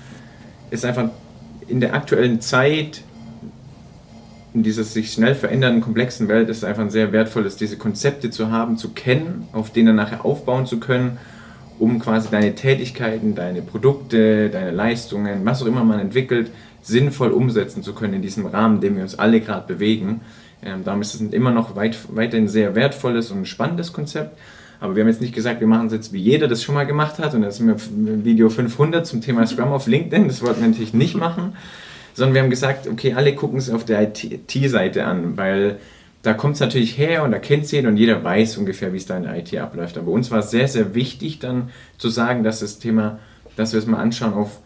ist 0.71 0.85
einfach 0.85 1.09
in 1.67 1.81
der 1.81 1.93
aktuellen 1.93 2.41
Zeit, 2.41 3.03
in 4.55 4.63
dieser 4.63 4.85
sich 4.85 5.11
schnell 5.11 5.35
verändernden, 5.35 5.81
komplexen 5.81 6.29
Welt, 6.29 6.49
ist 6.49 6.57
es 6.57 6.63
einfach 6.63 6.89
sehr 6.89 7.11
wertvoll, 7.11 7.45
ist, 7.45 7.59
diese 7.59 7.77
Konzepte 7.77 8.31
zu 8.31 8.49
haben, 8.49 8.77
zu 8.77 8.89
kennen, 8.89 9.47
auf 9.51 9.71
denen 9.71 9.95
nachher 9.95 10.25
aufbauen 10.25 10.65
zu 10.65 10.79
können, 10.79 11.17
um 11.77 11.99
quasi 11.99 12.29
deine 12.31 12.55
Tätigkeiten, 12.55 13.35
deine 13.35 13.61
Produkte, 13.61 14.49
deine 14.49 14.71
Leistungen, 14.71 15.41
was 15.43 15.61
auch 15.61 15.67
immer 15.67 15.83
man 15.83 15.99
entwickelt, 15.99 16.51
sinnvoll 16.81 17.31
umsetzen 17.31 17.83
zu 17.83 17.93
können 17.93 18.13
in 18.13 18.21
diesem 18.21 18.45
Rahmen, 18.45 18.75
in 18.75 18.81
dem 18.81 18.95
wir 18.95 19.03
uns 19.03 19.19
alle 19.19 19.41
gerade 19.41 19.67
bewegen. 19.67 20.21
Ähm, 20.63 20.85
darum 20.85 21.01
ist 21.01 21.13
es 21.13 21.21
immer 21.21 21.51
noch 21.51 21.75
weit, 21.75 21.97
weiterhin 22.15 22.47
sehr 22.47 22.75
wertvolles 22.75 23.31
und 23.31 23.45
spannendes 23.47 23.91
Konzept. 23.91 24.37
Aber 24.79 24.95
wir 24.95 25.03
haben 25.03 25.09
jetzt 25.09 25.21
nicht 25.21 25.35
gesagt, 25.35 25.59
wir 25.59 25.67
machen 25.67 25.87
es 25.87 25.93
jetzt 25.93 26.13
wie 26.13 26.21
jeder 26.21 26.47
das 26.47 26.63
schon 26.63 26.75
mal 26.75 26.85
gemacht 26.85 27.19
hat 27.19 27.33
und 27.33 27.41
das 27.41 27.59
ist 27.59 27.61
mir 27.61 27.75
Video 28.23 28.49
500 28.49 29.05
zum 29.05 29.21
Thema 29.21 29.45
Scrum 29.47 29.69
auf 29.69 29.87
LinkedIn. 29.87 30.27
Das 30.27 30.41
wollten 30.41 30.61
wir 30.61 30.67
natürlich 30.67 30.93
nicht 30.93 31.15
machen, 31.15 31.57
sondern 32.15 32.33
wir 32.33 32.41
haben 32.41 32.49
gesagt, 32.49 32.87
okay, 32.87 33.13
alle 33.13 33.35
gucken 33.35 33.59
es 33.59 33.69
auf 33.69 33.85
der 33.85 34.01
IT-Seite 34.01 35.05
an, 35.05 35.37
weil 35.37 35.77
da 36.23 36.33
kommt 36.33 36.55
es 36.55 36.59
natürlich 36.59 36.97
her 36.97 37.23
und 37.23 37.31
da 37.31 37.37
kennt 37.37 37.65
es 37.65 37.71
jeder 37.71 37.89
und 37.89 37.97
jeder 37.97 38.23
weiß 38.23 38.57
ungefähr, 38.57 38.93
wie 38.93 38.97
es 38.97 39.05
da 39.05 39.15
in 39.15 39.23
der 39.23 39.37
IT 39.37 39.55
abläuft. 39.55 39.97
Aber 39.97 40.11
uns 40.11 40.31
war 40.31 40.39
es 40.39 40.49
sehr, 40.49 40.67
sehr 40.67 40.95
wichtig 40.95 41.37
dann 41.37 41.69
zu 41.99 42.09
sagen, 42.09 42.43
dass 42.43 42.61
das 42.61 42.79
Thema, 42.79 43.19
dass 43.57 43.73
wir 43.73 43.79
es 43.79 43.85
mal 43.85 43.99
anschauen 43.99 44.33
auf 44.33 44.59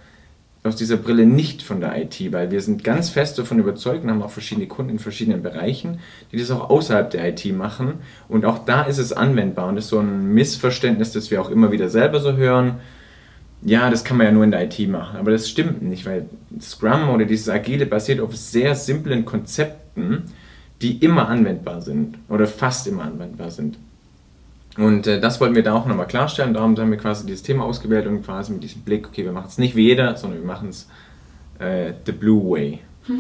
aus 0.62 0.76
dieser 0.76 0.98
Brille 0.98 1.26
nicht 1.26 1.62
von 1.62 1.80
der 1.80 1.98
IT, 2.02 2.34
weil 2.34 2.52
wir 2.52 2.62
sind 2.62 2.84
ganz 2.84 3.10
fest 3.10 3.40
davon 3.40 3.60
überzeugt 3.60 4.04
und 4.04 4.10
haben 4.10 4.22
auch 4.22 4.30
verschiedene 4.30 4.68
Kunden 4.68 4.92
in 4.92 5.00
verschiedenen 5.00 5.42
Bereichen, 5.42 6.00
die 6.32 6.38
das 6.38 6.52
auch 6.52 6.70
außerhalb 6.70 7.10
der 7.10 7.30
IT 7.30 7.46
machen. 7.56 7.96
Und 8.28 8.46
auch 8.46 8.66
da 8.66 8.84
ist 8.84 8.98
es 8.98 9.14
anwendbar 9.14 9.68
und 9.68 9.76
das 9.76 9.86
ist 9.86 9.92
so 9.92 10.00
ein 10.00 10.34
Missverständnis, 10.34 11.14
das 11.14 11.32
wir 11.32 11.42
auch 11.42 11.50
immer 11.50 11.72
wieder 11.72 11.90
selber 11.90 12.20
so 12.20 12.36
hören. 12.36 12.76
Ja, 13.62 13.90
das 13.90 14.04
kann 14.04 14.18
man 14.18 14.26
ja 14.26 14.32
nur 14.32 14.46
in 14.46 14.52
der 14.52 14.64
IT 14.64 14.88
machen, 14.88 15.18
aber 15.18 15.32
das 15.32 15.50
stimmt 15.50 15.82
nicht, 15.82 16.06
weil 16.06 16.30
Scrum 16.62 17.10
oder 17.10 17.26
dieses 17.26 17.50
Agile 17.50 17.86
basiert 17.86 18.22
auf 18.22 18.36
sehr 18.36 18.74
simplen 18.74 19.26
Konzepten, 19.26 20.24
die 20.82 20.98
immer 21.04 21.28
anwendbar 21.28 21.82
sind 21.82 22.18
oder 22.30 22.48
fast 22.48 22.88
immer 22.88 23.04
anwendbar 23.04 23.52
sind. 23.52 23.78
Und 24.78 25.08
äh, 25.08 25.20
das 25.20 25.42
wollten 25.42 25.56
wir 25.56 25.64
da 25.64 25.74
auch 25.74 25.86
nochmal 25.86 26.08
klarstellen. 26.08 26.54
Darum 26.54 26.78
haben 26.78 26.92
wir 26.92 26.98
quasi 26.98 27.26
dieses 27.26 27.44
Thema 27.44 27.66
ausgewählt 27.66 28.08
und 28.08 28.24
quasi 28.24 28.54
mit 28.54 28.64
diesem 28.64 28.82
Blick, 28.84 29.08
okay, 29.08 29.26
wir 29.26 29.34
machen 29.34 29.48
es 29.50 29.58
nicht 29.58 29.76
wie 29.76 29.88
jeder, 29.88 30.16
sondern 30.16 30.40
wir 30.40 30.48
machen 30.48 30.70
es 30.70 30.88
äh, 31.60 31.94
the 32.06 32.14
blue 32.14 32.50
way. 32.50 32.80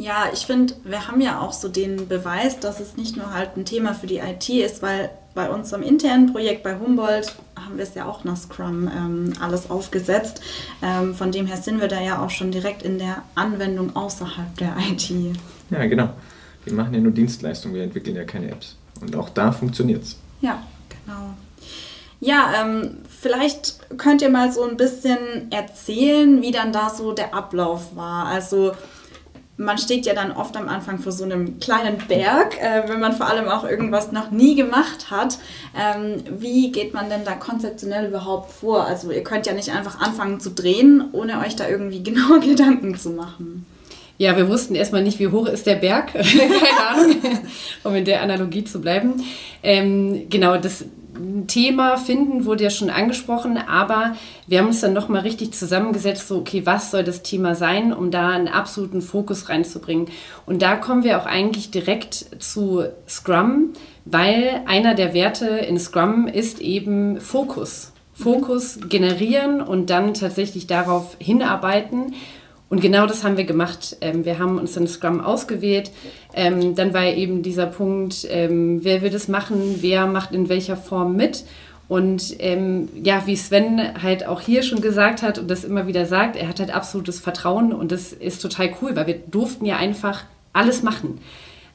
Ja, 0.00 0.26
ich 0.32 0.46
finde, 0.46 0.74
wir 0.84 1.08
haben 1.08 1.20
ja 1.20 1.40
auch 1.40 1.52
so 1.52 1.68
den 1.68 2.06
Beweis, 2.06 2.60
dass 2.60 2.78
es 2.78 2.96
nicht 2.96 3.16
nur 3.16 3.34
halt 3.34 3.56
ein 3.56 3.64
Thema 3.64 3.94
für 3.94 4.06
die 4.06 4.18
IT 4.18 4.48
ist, 4.48 4.80
weil 4.80 5.10
bei 5.38 5.50
unserem 5.50 5.84
internen 5.84 6.32
Projekt 6.32 6.64
bei 6.64 6.76
Humboldt 6.76 7.36
haben 7.54 7.76
wir 7.76 7.84
es 7.84 7.94
ja 7.94 8.06
auch 8.06 8.24
nach 8.24 8.36
Scrum 8.36 8.90
ähm, 8.92 9.32
alles 9.40 9.70
aufgesetzt. 9.70 10.40
Ähm, 10.82 11.14
von 11.14 11.30
dem 11.30 11.46
her 11.46 11.56
sind 11.58 11.80
wir 11.80 11.86
da 11.86 12.00
ja 12.00 12.20
auch 12.20 12.30
schon 12.30 12.50
direkt 12.50 12.82
in 12.82 12.98
der 12.98 13.22
Anwendung 13.36 13.94
außerhalb 13.94 14.56
der 14.56 14.74
IT. 14.90 15.12
Ja, 15.70 15.86
genau. 15.86 16.08
Wir 16.64 16.72
machen 16.72 16.92
ja 16.92 16.98
nur 16.98 17.12
Dienstleistungen, 17.12 17.76
wir 17.76 17.84
entwickeln 17.84 18.16
ja 18.16 18.24
keine 18.24 18.50
Apps. 18.50 18.74
Und 19.00 19.14
auch 19.14 19.28
da 19.28 19.52
funktioniert 19.52 20.02
es. 20.02 20.16
Ja, 20.40 20.60
genau. 20.88 21.34
Ja, 22.18 22.52
ähm, 22.60 22.96
vielleicht 23.08 23.96
könnt 23.96 24.22
ihr 24.22 24.30
mal 24.30 24.50
so 24.50 24.68
ein 24.68 24.76
bisschen 24.76 25.52
erzählen, 25.52 26.42
wie 26.42 26.50
dann 26.50 26.72
da 26.72 26.90
so 26.90 27.12
der 27.12 27.32
Ablauf 27.32 27.94
war. 27.94 28.26
Also 28.26 28.72
man 29.58 29.76
steht 29.76 30.06
ja 30.06 30.14
dann 30.14 30.30
oft 30.30 30.56
am 30.56 30.68
Anfang 30.68 31.00
vor 31.00 31.10
so 31.10 31.24
einem 31.24 31.58
kleinen 31.58 31.98
Berg, 32.06 32.56
äh, 32.60 32.88
wenn 32.88 33.00
man 33.00 33.12
vor 33.12 33.26
allem 33.26 33.48
auch 33.48 33.64
irgendwas 33.64 34.12
noch 34.12 34.30
nie 34.30 34.54
gemacht 34.54 35.10
hat. 35.10 35.38
Ähm, 35.76 36.22
wie 36.38 36.70
geht 36.70 36.94
man 36.94 37.10
denn 37.10 37.24
da 37.24 37.32
konzeptionell 37.32 38.06
überhaupt 38.06 38.52
vor? 38.52 38.86
Also 38.86 39.10
ihr 39.10 39.24
könnt 39.24 39.46
ja 39.46 39.52
nicht 39.52 39.70
einfach 39.70 40.00
anfangen 40.00 40.38
zu 40.38 40.50
drehen, 40.50 41.08
ohne 41.12 41.40
euch 41.40 41.56
da 41.56 41.68
irgendwie 41.68 42.02
genaue 42.04 42.40
Gedanken 42.40 42.96
zu 42.96 43.10
machen. 43.10 43.66
Ja, 44.16 44.36
wir 44.36 44.48
wussten 44.48 44.74
erstmal 44.74 45.02
nicht, 45.02 45.18
wie 45.18 45.28
hoch 45.28 45.46
ist 45.46 45.66
der 45.66 45.76
Berg. 45.76 46.12
Keine 46.12 46.88
Ahnung, 46.88 47.16
um 47.84 47.94
in 47.94 48.04
der 48.04 48.22
Analogie 48.22 48.64
zu 48.64 48.80
bleiben. 48.80 49.24
Ähm, 49.62 50.26
genau, 50.28 50.56
das 50.56 50.84
Thema 51.46 51.96
finden 51.96 52.44
wurde 52.44 52.64
ja 52.64 52.70
schon 52.70 52.90
angesprochen, 52.90 53.56
aber 53.56 54.16
wir 54.46 54.58
haben 54.58 54.68
uns 54.68 54.80
dann 54.80 54.92
nochmal 54.92 55.22
richtig 55.22 55.52
zusammengesetzt, 55.52 56.28
so, 56.28 56.38
okay, 56.38 56.64
was 56.64 56.90
soll 56.90 57.04
das 57.04 57.22
Thema 57.22 57.54
sein, 57.54 57.92
um 57.92 58.10
da 58.10 58.28
einen 58.28 58.48
absoluten 58.48 59.02
Fokus 59.02 59.48
reinzubringen. 59.48 60.08
Und 60.46 60.62
da 60.62 60.76
kommen 60.76 61.04
wir 61.04 61.20
auch 61.20 61.26
eigentlich 61.26 61.70
direkt 61.70 62.26
zu 62.38 62.84
Scrum, 63.08 63.72
weil 64.04 64.62
einer 64.66 64.94
der 64.94 65.14
Werte 65.14 65.46
in 65.46 65.78
Scrum 65.78 66.26
ist 66.26 66.60
eben 66.60 67.20
Fokus. 67.20 67.92
Fokus 68.14 68.80
generieren 68.88 69.60
und 69.60 69.90
dann 69.90 70.12
tatsächlich 70.12 70.66
darauf 70.66 71.16
hinarbeiten 71.20 72.14
und 72.70 72.80
genau 72.80 73.06
das 73.06 73.24
haben 73.24 73.36
wir 73.36 73.44
gemacht. 73.44 73.96
Ähm, 74.00 74.24
wir 74.24 74.38
haben 74.38 74.58
uns 74.58 74.74
dann 74.74 74.86
Scrum 74.86 75.20
ausgewählt. 75.20 75.90
Ähm, 76.34 76.74
dann 76.74 76.92
war 76.92 77.04
eben 77.04 77.42
dieser 77.42 77.66
Punkt, 77.66 78.26
ähm, 78.30 78.84
wer 78.84 79.00
will 79.00 79.10
das 79.10 79.28
machen, 79.28 79.78
wer 79.80 80.06
macht 80.06 80.32
in 80.32 80.48
welcher 80.48 80.76
Form 80.76 81.16
mit. 81.16 81.44
Und 81.88 82.36
ähm, 82.40 82.90
ja, 83.02 83.22
wie 83.26 83.36
Sven 83.36 84.02
halt 84.02 84.26
auch 84.26 84.42
hier 84.42 84.62
schon 84.62 84.82
gesagt 84.82 85.22
hat 85.22 85.38
und 85.38 85.50
das 85.50 85.64
immer 85.64 85.86
wieder 85.86 86.04
sagt, 86.04 86.36
er 86.36 86.48
hat 86.48 86.60
halt 86.60 86.74
absolutes 86.74 87.18
Vertrauen 87.18 87.72
und 87.72 87.92
das 87.92 88.12
ist 88.12 88.42
total 88.42 88.70
cool, 88.82 88.94
weil 88.94 89.06
wir 89.06 89.18
durften 89.18 89.64
ja 89.64 89.78
einfach 89.78 90.24
alles 90.52 90.82
machen. 90.82 91.18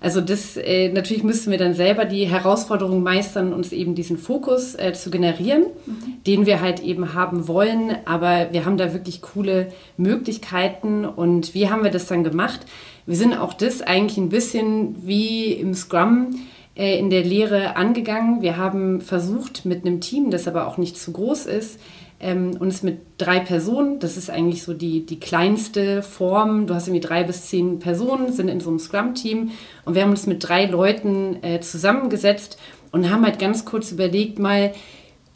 Also 0.03 0.19
das 0.19 0.57
äh, 0.57 0.89
natürlich 0.89 1.24
müssten 1.24 1.50
wir 1.50 1.57
dann 1.57 1.74
selber 1.74 2.03
die 2.03 2.25
Herausforderung 2.25 3.03
meistern, 3.03 3.53
uns 3.53 3.72
eben 3.72 3.95
diesen 3.95 4.17
Fokus 4.17 4.75
äh, 4.75 4.91
zu 4.91 5.10
generieren, 5.10 5.67
mhm. 5.86 6.24
den 6.27 6.45
wir 6.45 6.60
halt 6.60 6.81
eben 6.81 7.13
haben 7.13 7.48
wollen. 7.48 7.95
Aber 8.03 8.50
wir 8.51 8.65
haben 8.65 8.75
da 8.75 8.91
wirklich 8.91 9.22
coole 9.22 9.72
Möglichkeiten. 9.95 11.05
Und 11.05 11.53
wie 11.53 11.69
haben 11.69 11.86
wir 11.86 11.89
das 11.89 12.07
dann 12.07 12.25
gemacht? 12.25 12.60
Wir 13.05 13.15
sind 13.15 13.33
auch 13.33 13.53
das 13.53 13.81
eigentlich 13.81 14.17
ein 14.17 14.27
bisschen 14.27 15.07
wie 15.07 15.53
im 15.53 15.74
Scrum 15.74 16.36
äh, 16.75 17.00
in 17.00 17.10
der 17.10 17.24
Lehre 17.24 17.77
angegangen. 17.77 18.41
Wir 18.41 18.57
haben 18.57 19.00
versucht 19.00 19.63
mit 19.63 19.86
einem 19.86 20.01
Team, 20.01 20.31
das 20.31 20.50
aber 20.50 20.67
auch 20.67 20.77
nicht 20.77 20.98
zu 20.98 21.13
groß 21.13 21.45
ist, 21.45 21.79
ähm, 22.24 22.58
uns 22.60 22.82
mit 22.84 23.00
drei 23.18 23.39
Personen, 23.39 24.00
das 24.00 24.18
ist 24.18 24.30
eigentlich 24.30 24.63
so 24.63 24.74
die, 24.74 25.06
die 25.06 25.20
kleinste 25.20 26.01
Form, 26.01 26.65
du 26.65 26.74
hast 26.74 26.88
irgendwie 26.88 27.06
drei 27.06 27.24
bis 27.24 27.48
zehn 27.48 27.80
Personen, 27.80 28.32
sind 28.32 28.48
in 28.48 28.60
so 28.60 28.70
einem 28.70 28.80
Scrum-Team 28.80 29.51
und 29.86 29.96
wir 29.96 30.01
haben 30.01 30.12
uns 30.12 30.25
mit 30.25 30.48
drei 30.48 30.65
Leuten 30.65 31.44
äh, 31.44 31.60
zusammengesetzt 31.60 32.58
und 32.92 33.12
haben 33.12 33.25
halt 33.25 33.39
ganz 33.39 33.65
kurz 33.65 33.92
überlegt 33.92 34.39
mal, 34.39 34.74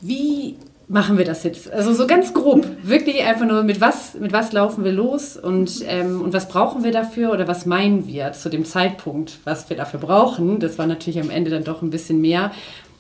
wie 0.02 0.56
machen 0.88 1.18
wir 1.18 1.26
das 1.26 1.44
jetzt? 1.44 1.72
Also 1.72 1.94
so 1.94 2.08
ganz 2.08 2.34
grob, 2.34 2.66
wirklich 2.84 3.24
einfach 3.24 3.46
nur, 3.46 3.64
mit 3.64 3.82
was, 3.82 4.14
mit 4.14 4.32
was 4.32 4.54
laufen 4.54 4.84
wir 4.84 4.94
los 4.94 5.36
und, 5.36 5.84
ähm, 5.88 6.22
und 6.22 6.34
was 6.34 6.48
brauchen 6.48 6.84
wir 6.84 6.92
dafür 6.92 7.32
oder 7.32 7.48
was 7.48 7.66
meinen 7.66 8.08
wir 8.08 8.32
zu 8.32 8.50
dem 8.50 8.64
Zeitpunkt, 8.64 9.40
was 9.44 9.70
wir 9.70 9.76
dafür 9.76 10.00
brauchen. 10.00 10.60
Das 10.60 10.78
war 10.78 10.88
natürlich 10.88 11.20
am 11.20 11.30
Ende 11.30 11.52
dann 11.52 11.64
doch 11.64 11.82
ein 11.82 11.90
bisschen 11.90 12.22
mehr. 12.22 12.52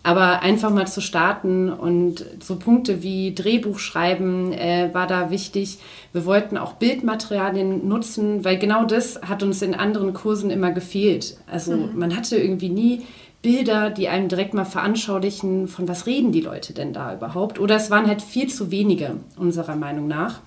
Aber 0.07 0.41
einfach 0.41 0.69
mal 0.69 0.87
zu 0.87 1.01
starten 1.01 1.69
und 1.69 2.23
so 2.41 2.55
Punkte 2.55 3.03
wie 3.03 3.35
Drehbuch 3.35 3.77
schreiben 3.77 4.53
äh, 4.53 4.89
war 4.93 5.05
da 5.05 5.31
wichtig. 5.31 5.79
Wir 6.13 6.23
wollten 6.23 6.57
auch 6.57 6.75
Bildmaterialien 6.75 7.85
nutzen, 7.85 8.45
weil 8.45 8.57
genau 8.57 8.85
das 8.85 9.19
hat 9.27 9.43
uns 9.43 9.61
in 9.61 9.75
anderen 9.75 10.13
Kursen 10.13 10.49
immer 10.49 10.71
gefehlt. 10.71 11.35
Also 11.45 11.75
mhm. 11.75 11.99
man 11.99 12.15
hatte 12.15 12.37
irgendwie 12.37 12.69
nie 12.69 13.01
Bilder, 13.41 13.89
die 13.89 14.07
einem 14.07 14.29
direkt 14.29 14.53
mal 14.53 14.63
veranschaulichen, 14.63 15.67
von 15.67 15.89
was 15.89 16.05
reden 16.05 16.31
die 16.31 16.39
Leute 16.39 16.71
denn 16.71 16.93
da 16.93 17.13
überhaupt. 17.13 17.59
Oder 17.59 17.75
es 17.75 17.91
waren 17.91 18.07
halt 18.07 18.21
viel 18.21 18.47
zu 18.47 18.71
wenige, 18.71 19.17
unserer 19.35 19.75
Meinung 19.75 20.07
nach. 20.07 20.39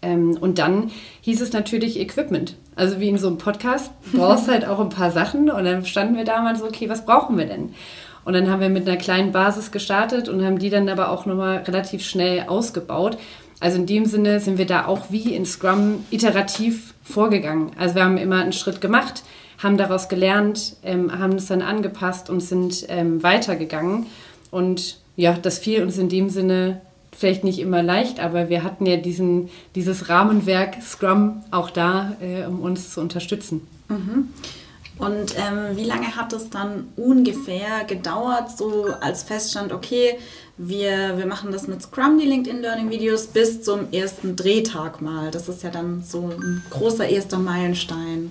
Ähm, 0.00 0.38
und 0.40 0.58
dann 0.58 0.90
hieß 1.20 1.42
es 1.42 1.52
natürlich 1.52 2.00
Equipment. 2.00 2.56
Also 2.74 3.00
wie 3.00 3.10
in 3.10 3.18
so 3.18 3.26
einem 3.26 3.36
Podcast, 3.36 3.90
brauchst 4.14 4.48
halt 4.50 4.66
auch 4.66 4.80
ein 4.80 4.88
paar 4.88 5.10
Sachen. 5.10 5.50
Und 5.50 5.64
dann 5.64 5.84
standen 5.84 6.16
wir 6.16 6.24
da 6.24 6.40
mal 6.40 6.56
so, 6.56 6.64
okay, 6.64 6.88
was 6.88 7.04
brauchen 7.04 7.36
wir 7.36 7.44
denn? 7.44 7.74
Und 8.24 8.34
dann 8.34 8.50
haben 8.50 8.60
wir 8.60 8.68
mit 8.68 8.86
einer 8.88 8.98
kleinen 8.98 9.32
Basis 9.32 9.70
gestartet 9.70 10.28
und 10.28 10.44
haben 10.44 10.58
die 10.58 10.70
dann 10.70 10.88
aber 10.88 11.10
auch 11.10 11.26
nochmal 11.26 11.58
relativ 11.58 12.04
schnell 12.04 12.44
ausgebaut. 12.48 13.18
Also 13.60 13.78
in 13.78 13.86
dem 13.86 14.06
Sinne 14.06 14.40
sind 14.40 14.58
wir 14.58 14.66
da 14.66 14.86
auch 14.86 15.10
wie 15.10 15.34
in 15.34 15.44
Scrum 15.44 16.04
iterativ 16.10 16.94
vorgegangen. 17.02 17.70
Also 17.78 17.94
wir 17.94 18.04
haben 18.04 18.18
immer 18.18 18.42
einen 18.42 18.52
Schritt 18.52 18.80
gemacht, 18.80 19.24
haben 19.62 19.76
daraus 19.76 20.08
gelernt, 20.08 20.76
ähm, 20.84 21.18
haben 21.18 21.34
es 21.34 21.46
dann 21.46 21.62
angepasst 21.62 22.30
und 22.30 22.40
sind 22.40 22.86
ähm, 22.88 23.22
weitergegangen. 23.22 24.06
Und 24.50 24.98
ja, 25.16 25.32
das 25.32 25.58
fiel 25.58 25.82
uns 25.82 25.98
in 25.98 26.08
dem 26.08 26.28
Sinne 26.28 26.80
vielleicht 27.18 27.42
nicht 27.42 27.58
immer 27.58 27.82
leicht, 27.82 28.20
aber 28.20 28.48
wir 28.48 28.62
hatten 28.62 28.86
ja 28.86 28.96
diesen, 28.96 29.48
dieses 29.74 30.08
Rahmenwerk 30.08 30.80
Scrum 30.80 31.42
auch 31.50 31.70
da, 31.70 32.16
äh, 32.20 32.46
um 32.46 32.60
uns 32.60 32.94
zu 32.94 33.00
unterstützen. 33.00 33.66
Mhm. 33.88 34.28
Und 34.98 35.36
ähm, 35.36 35.76
wie 35.76 35.84
lange 35.84 36.16
hat 36.16 36.32
es 36.32 36.50
dann 36.50 36.88
ungefähr 36.96 37.84
gedauert, 37.86 38.56
so 38.56 38.86
als 39.00 39.22
Feststand, 39.22 39.72
okay, 39.72 40.18
wir, 40.56 41.16
wir 41.16 41.26
machen 41.26 41.52
das 41.52 41.68
mit 41.68 41.80
Scrum, 41.82 42.18
die 42.18 42.26
LinkedIn 42.26 42.60
Learning 42.60 42.90
Videos, 42.90 43.28
bis 43.28 43.62
zum 43.62 43.92
ersten 43.92 44.34
Drehtag 44.34 45.00
mal. 45.00 45.30
Das 45.30 45.48
ist 45.48 45.62
ja 45.62 45.70
dann 45.70 46.02
so 46.02 46.30
ein 46.30 46.64
großer 46.70 47.08
erster 47.08 47.38
Meilenstein. 47.38 48.30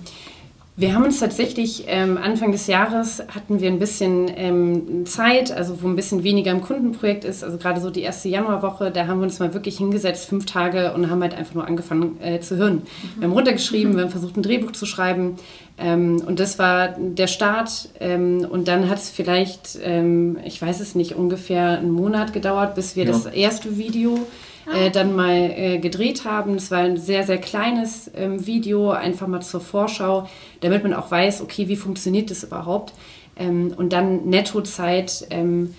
Wir 0.78 0.94
haben 0.94 1.02
uns 1.02 1.18
tatsächlich 1.18 1.86
ähm, 1.88 2.16
Anfang 2.16 2.52
des 2.52 2.68
Jahres 2.68 3.20
hatten 3.34 3.60
wir 3.60 3.68
ein 3.68 3.80
bisschen 3.80 4.30
ähm, 4.36 5.06
Zeit, 5.06 5.50
also 5.50 5.82
wo 5.82 5.88
ein 5.88 5.96
bisschen 5.96 6.22
weniger 6.22 6.52
im 6.52 6.60
Kundenprojekt 6.60 7.24
ist, 7.24 7.42
also 7.42 7.58
gerade 7.58 7.80
so 7.80 7.90
die 7.90 8.02
erste 8.02 8.28
Januarwoche, 8.28 8.92
da 8.92 9.08
haben 9.08 9.18
wir 9.18 9.24
uns 9.24 9.40
mal 9.40 9.52
wirklich 9.54 9.78
hingesetzt, 9.78 10.26
fünf 10.26 10.46
Tage 10.46 10.94
und 10.94 11.10
haben 11.10 11.20
halt 11.20 11.34
einfach 11.34 11.54
nur 11.54 11.66
angefangen 11.66 12.20
äh, 12.22 12.38
zu 12.38 12.58
hören. 12.58 12.74
Mhm. 12.74 13.20
Wir 13.20 13.24
haben 13.24 13.32
runtergeschrieben, 13.32 13.90
mhm. 13.90 13.96
wir 13.96 14.02
haben 14.04 14.10
versucht 14.12 14.36
ein 14.36 14.44
Drehbuch 14.44 14.70
zu 14.70 14.86
schreiben 14.86 15.34
ähm, 15.78 16.22
und 16.24 16.38
das 16.38 16.60
war 16.60 16.94
der 16.96 17.26
Start 17.26 17.88
ähm, 17.98 18.46
und 18.48 18.68
dann 18.68 18.88
hat 18.88 18.98
es 18.98 19.10
vielleicht, 19.10 19.80
ähm, 19.82 20.38
ich 20.44 20.62
weiß 20.62 20.78
es 20.78 20.94
nicht, 20.94 21.16
ungefähr 21.16 21.78
einen 21.78 21.90
Monat 21.90 22.32
gedauert, 22.32 22.76
bis 22.76 22.94
wir 22.94 23.04
ja. 23.04 23.10
das 23.10 23.26
erste 23.26 23.78
Video 23.78 24.28
äh, 24.74 24.90
dann 24.90 25.14
mal 25.14 25.50
äh, 25.54 25.78
gedreht 25.78 26.24
haben. 26.24 26.54
Es 26.54 26.70
war 26.70 26.80
ein 26.80 26.96
sehr, 26.96 27.24
sehr 27.24 27.38
kleines 27.38 28.10
ähm, 28.14 28.46
Video, 28.46 28.90
einfach 28.90 29.26
mal 29.26 29.40
zur 29.40 29.60
Vorschau, 29.60 30.28
damit 30.60 30.82
man 30.82 30.94
auch 30.94 31.10
weiß, 31.10 31.42
okay, 31.42 31.68
wie 31.68 31.76
funktioniert 31.76 32.30
das 32.30 32.44
überhaupt. 32.44 32.92
Ähm, 33.36 33.72
und 33.76 33.92
dann 33.92 34.28
Nettozeit 34.28 35.26
ähm, 35.30 35.74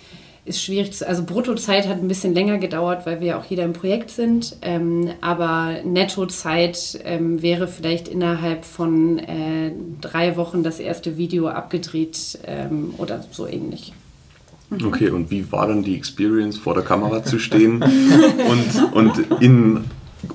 ist 0.46 0.64
schwierig 0.64 0.94
zu, 0.94 1.08
also 1.08 1.24
Bruttozeit 1.24 1.88
hat 1.88 1.98
ein 1.98 2.08
bisschen 2.08 2.34
länger 2.34 2.58
gedauert, 2.58 3.06
weil 3.06 3.22
wir 3.22 3.38
auch 3.38 3.46
jeder 3.46 3.64
im 3.64 3.74
Projekt 3.74 4.10
sind, 4.10 4.56
ähm, 4.62 5.12
aber 5.22 5.82
Nettozeit 5.84 7.00
ähm, 7.04 7.42
wäre 7.42 7.68
vielleicht 7.68 8.08
innerhalb 8.08 8.66
von 8.66 9.20
äh, 9.20 9.72
drei 10.02 10.38
Wochen 10.38 10.64
das 10.64 10.80
erste 10.80 11.18
Video 11.18 11.48
abgedreht 11.48 12.40
ähm, 12.46 12.94
oder 12.98 13.24
so 13.32 13.46
ähnlich. 13.46 13.94
Okay, 14.72 15.10
und 15.10 15.32
wie 15.32 15.52
war 15.52 15.68
dann 15.68 15.84
die 15.84 15.96
Experience, 15.96 16.58
vor 16.58 16.76
der 16.76 16.84
Kamera 16.84 17.24
zu 17.24 17.40
stehen 17.40 17.82
und, 18.50 18.94
und 18.94 19.42
in 19.42 19.84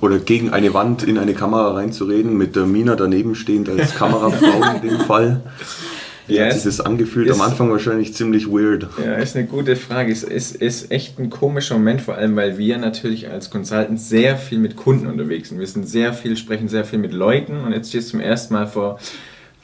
oder 0.00 0.18
gegen 0.18 0.50
eine 0.50 0.72
Wand 0.74 1.02
in 1.02 1.18
eine 1.18 1.34
Kamera 1.34 1.74
reinzureden, 1.74 2.36
mit 2.36 2.56
der 2.56 2.66
Mina 2.66 2.96
daneben 2.96 3.34
stehend 3.34 3.68
als 3.68 3.94
Kamerafrau 3.94 4.76
in 4.76 4.88
dem 4.88 5.00
Fall? 5.00 5.42
Wie 6.26 6.36
ja, 6.36 6.46
hat 6.46 6.54
sich 6.54 6.64
das 6.64 6.80
angefühlt? 6.80 7.28
Ist, 7.28 7.34
Am 7.34 7.42
Anfang 7.42 7.70
wahrscheinlich 7.70 8.14
ziemlich 8.14 8.48
weird. 8.48 8.88
Ja, 9.04 9.16
ist 9.16 9.36
eine 9.36 9.46
gute 9.46 9.76
Frage. 9.76 10.10
Es 10.10 10.22
ist, 10.22 10.56
ist 10.56 10.90
echt 10.90 11.18
ein 11.18 11.28
komischer 11.28 11.74
Moment, 11.74 12.00
vor 12.00 12.14
allem 12.14 12.34
weil 12.34 12.56
wir 12.56 12.78
natürlich 12.78 13.28
als 13.28 13.50
Consultants 13.50 14.08
sehr 14.08 14.38
viel 14.38 14.58
mit 14.58 14.74
Kunden 14.74 15.06
unterwegs 15.06 15.50
sind. 15.50 15.58
Wir 15.58 15.66
sind 15.66 15.86
sehr 15.86 16.14
viel, 16.14 16.36
sprechen 16.36 16.68
sehr 16.68 16.86
viel 16.86 16.98
mit 16.98 17.12
Leuten 17.12 17.58
und 17.58 17.72
jetzt 17.72 17.90
stehst 17.90 18.08
du 18.08 18.10
zum 18.12 18.20
ersten 18.20 18.54
Mal 18.54 18.66
vor 18.66 18.98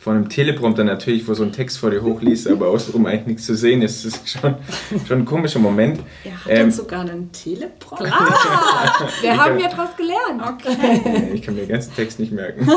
von 0.00 0.16
einem 0.16 0.30
Teleprompter 0.30 0.82
natürlich, 0.82 1.28
wo 1.28 1.34
so 1.34 1.42
ein 1.42 1.52
Text 1.52 1.76
vor 1.76 1.90
dir 1.90 2.02
hochliest, 2.02 2.48
aber 2.48 2.68
außenrum 2.68 3.04
eigentlich 3.04 3.26
nichts 3.26 3.44
zu 3.44 3.54
sehen 3.54 3.82
ist. 3.82 4.06
Das 4.06 4.14
ist 4.14 4.30
schon, 4.30 4.54
schon 5.06 5.18
ein 5.18 5.24
komischer 5.26 5.58
Moment. 5.58 6.00
Er 6.24 6.32
hat 6.32 6.40
ähm, 6.48 6.70
sogar 6.70 7.02
einen 7.02 7.30
Teleprompter. 7.32 8.06
Klar, 8.06 9.08
wir 9.20 9.36
haben 9.36 9.58
ja 9.58 9.68
daraus 9.68 9.90
gelernt. 9.98 10.42
Okay. 10.42 11.32
Ich 11.34 11.42
kann 11.42 11.54
mir 11.54 11.60
den 11.60 11.68
ganzen 11.68 11.94
Text 11.94 12.18
nicht 12.18 12.32
merken. 12.32 12.66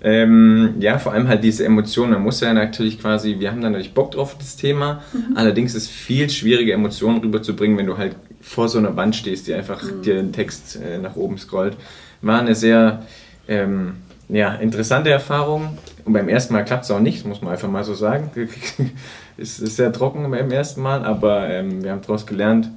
Ähm, 0.00 0.76
ja, 0.78 0.96
vor 0.96 1.10
allem 1.10 1.26
halt 1.26 1.42
diese 1.42 1.64
Emotionen. 1.64 2.12
Man 2.12 2.22
muss 2.22 2.40
ja 2.40 2.54
natürlich 2.54 3.00
quasi, 3.00 3.40
wir 3.40 3.50
haben 3.50 3.60
da 3.60 3.68
natürlich 3.68 3.94
Bock 3.94 4.12
drauf, 4.12 4.36
das 4.38 4.54
Thema. 4.54 5.02
Mhm. 5.12 5.36
Allerdings 5.36 5.74
ist 5.74 5.82
es 5.82 5.88
viel 5.88 6.30
schwieriger, 6.30 6.72
Emotionen 6.74 7.18
rüberzubringen, 7.18 7.76
wenn 7.76 7.86
du 7.86 7.98
halt 7.98 8.14
vor 8.40 8.68
so 8.68 8.78
einer 8.78 8.94
Wand 8.94 9.16
stehst, 9.16 9.48
die 9.48 9.54
einfach 9.54 9.82
mhm. 9.82 10.02
dir 10.02 10.14
den 10.14 10.32
Text 10.32 10.76
äh, 10.76 10.98
nach 10.98 11.16
oben 11.16 11.36
scrollt. 11.36 11.76
War 12.22 12.38
eine 12.38 12.54
sehr 12.54 13.02
ähm, 13.48 13.94
ja, 14.28 14.54
interessante 14.54 15.10
Erfahrung. 15.10 15.78
Und 16.04 16.12
beim 16.12 16.28
ersten 16.28 16.54
Mal 16.54 16.64
klappt 16.64 16.84
es 16.84 16.90
auch 16.90 17.00
nicht, 17.00 17.26
muss 17.26 17.42
man 17.42 17.52
einfach 17.52 17.70
mal 17.70 17.84
so 17.84 17.94
sagen. 17.94 18.30
es 19.36 19.60
ist 19.60 19.76
sehr 19.76 19.92
trocken 19.92 20.30
beim 20.30 20.50
ersten 20.50 20.82
Mal, 20.82 21.04
aber 21.04 21.48
ähm, 21.48 21.82
wir 21.82 21.92
haben 21.92 22.02
daraus 22.02 22.26
gelernt 22.26 22.70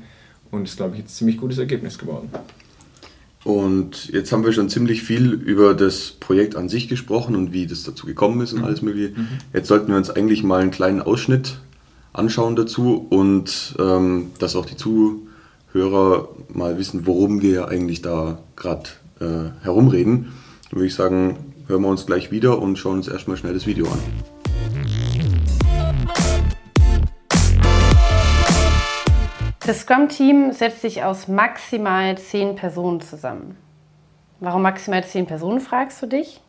und 0.51 0.63
es 0.63 0.71
ist, 0.71 0.77
glaube 0.77 0.95
ich, 0.95 1.03
ein 1.03 1.07
ziemlich 1.07 1.37
gutes 1.37 1.57
Ergebnis 1.57 1.97
geworden. 1.97 2.29
Und 3.43 4.09
jetzt 4.09 4.31
haben 4.31 4.45
wir 4.45 4.53
schon 4.53 4.69
ziemlich 4.69 5.01
viel 5.01 5.31
über 5.31 5.73
das 5.73 6.11
Projekt 6.11 6.55
an 6.55 6.69
sich 6.69 6.87
gesprochen 6.87 7.35
und 7.35 7.53
wie 7.53 7.65
das 7.65 7.83
dazu 7.83 8.05
gekommen 8.05 8.41
ist 8.41 8.53
und 8.53 8.59
mhm. 8.59 8.65
alles 8.65 8.81
Mögliche. 8.81 9.19
Mhm. 9.19 9.27
Jetzt 9.53 9.67
sollten 9.67 9.87
wir 9.87 9.97
uns 9.97 10.09
eigentlich 10.09 10.43
mal 10.43 10.61
einen 10.61 10.71
kleinen 10.71 11.01
Ausschnitt 11.01 11.57
anschauen 12.13 12.55
dazu 12.55 13.07
und 13.09 13.75
ähm, 13.79 14.31
dass 14.37 14.55
auch 14.55 14.65
die 14.65 14.75
Zuhörer 14.75 16.29
mal 16.53 16.77
wissen, 16.77 17.07
worum 17.07 17.41
wir 17.41 17.69
eigentlich 17.69 18.01
da 18.01 18.39
gerade 18.55 18.89
äh, 19.19 19.63
herumreden. 19.63 20.33
Dann 20.71 20.79
würde 20.79 20.88
ich 20.88 20.95
sagen, 20.95 21.53
hören 21.67 21.81
wir 21.81 21.89
uns 21.89 22.05
gleich 22.05 22.31
wieder 22.31 22.57
und 22.57 22.77
schauen 22.77 22.93
uns 22.93 23.10
erstmal 23.10 23.36
schnell 23.36 23.53
das 23.53 23.67
Video 23.67 23.88
an. 23.88 23.99
Das 29.67 29.81
Scrum-Team 29.81 30.53
setzt 30.53 30.81
sich 30.81 31.03
aus 31.03 31.27
maximal 31.27 32.17
zehn 32.17 32.55
Personen 32.55 33.01
zusammen. 33.01 33.57
Warum 34.39 34.62
maximal 34.62 35.03
zehn 35.03 35.25
Personen, 35.25 35.60
fragst 35.60 36.01
du 36.01 36.07
dich? 36.07 36.39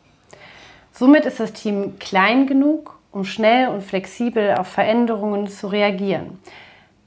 Somit 0.93 1.25
ist 1.25 1.41
das 1.41 1.51
Team 1.51 1.99
klein 1.99 2.47
genug, 2.47 2.97
um 3.11 3.25
schnell 3.25 3.67
und 3.67 3.83
flexibel 3.83 4.55
auf 4.55 4.67
Veränderungen 4.67 5.47
zu 5.47 5.67
reagieren. 5.67 6.39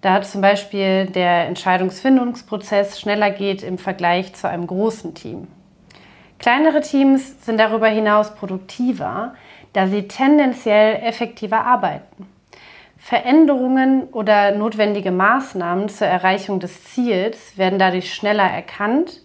Da 0.02 0.20
zum 0.20 0.42
Beispiel 0.42 1.07
der 1.07 1.46
Entscheidungsfindungsprozess 1.46 3.00
schneller 3.00 3.31
geht 3.31 3.62
im 3.62 3.79
Vergleich 3.79 4.35
zu 4.35 4.48
einem 4.48 4.66
großen 4.66 5.14
Team. 5.14 5.48
Kleinere 6.38 6.81
Teams 6.81 7.44
sind 7.44 7.59
darüber 7.59 7.88
hinaus 7.88 8.35
produktiver, 8.35 9.35
da 9.72 9.87
sie 9.88 10.09
tendenziell 10.09 11.03
effektiver 11.03 11.64
arbeiten. 11.64 12.27
Veränderungen 12.99 14.05
oder 14.12 14.53
notwendige 14.53 15.12
Maßnahmen 15.12 15.88
zur 15.88 16.07
Erreichung 16.07 16.61
des 16.61 16.85
Ziels 16.85 17.57
werden 17.57 17.79
dadurch 17.79 18.12
schneller 18.12 18.44
erkannt 18.44 19.22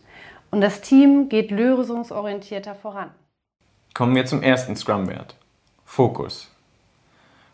und 0.52 0.62
das 0.62 0.82
Team 0.82 1.30
geht 1.30 1.50
lösungsorientierter 1.50 2.76
voran. 2.76 3.10
Kommen 3.94 4.16
wir 4.16 4.26
zum 4.26 4.44
ersten 4.44 4.76
Scrum-Wert. 4.76 5.36
Fokus. 5.84 6.52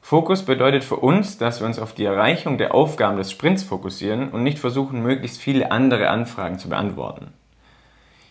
Fokus 0.02 0.44
bedeutet 0.44 0.84
für 0.84 0.98
uns, 0.98 1.38
dass 1.38 1.60
wir 1.60 1.68
uns 1.68 1.80
auf 1.80 1.94
die 1.94 2.06
Erreichung 2.06 2.58
der 2.58 2.74
Aufgaben 2.74 3.18
des 3.18 3.32
Sprints 3.32 3.64
fokussieren 3.64 4.30
und 4.30 4.44
nicht 4.44 4.60
versuchen, 4.60 5.02
möglichst 5.02 5.42
viele 5.42 5.72
andere 5.72 6.10
Anfragen 6.10 6.60
zu 6.60 6.70
beantworten. 6.70 7.34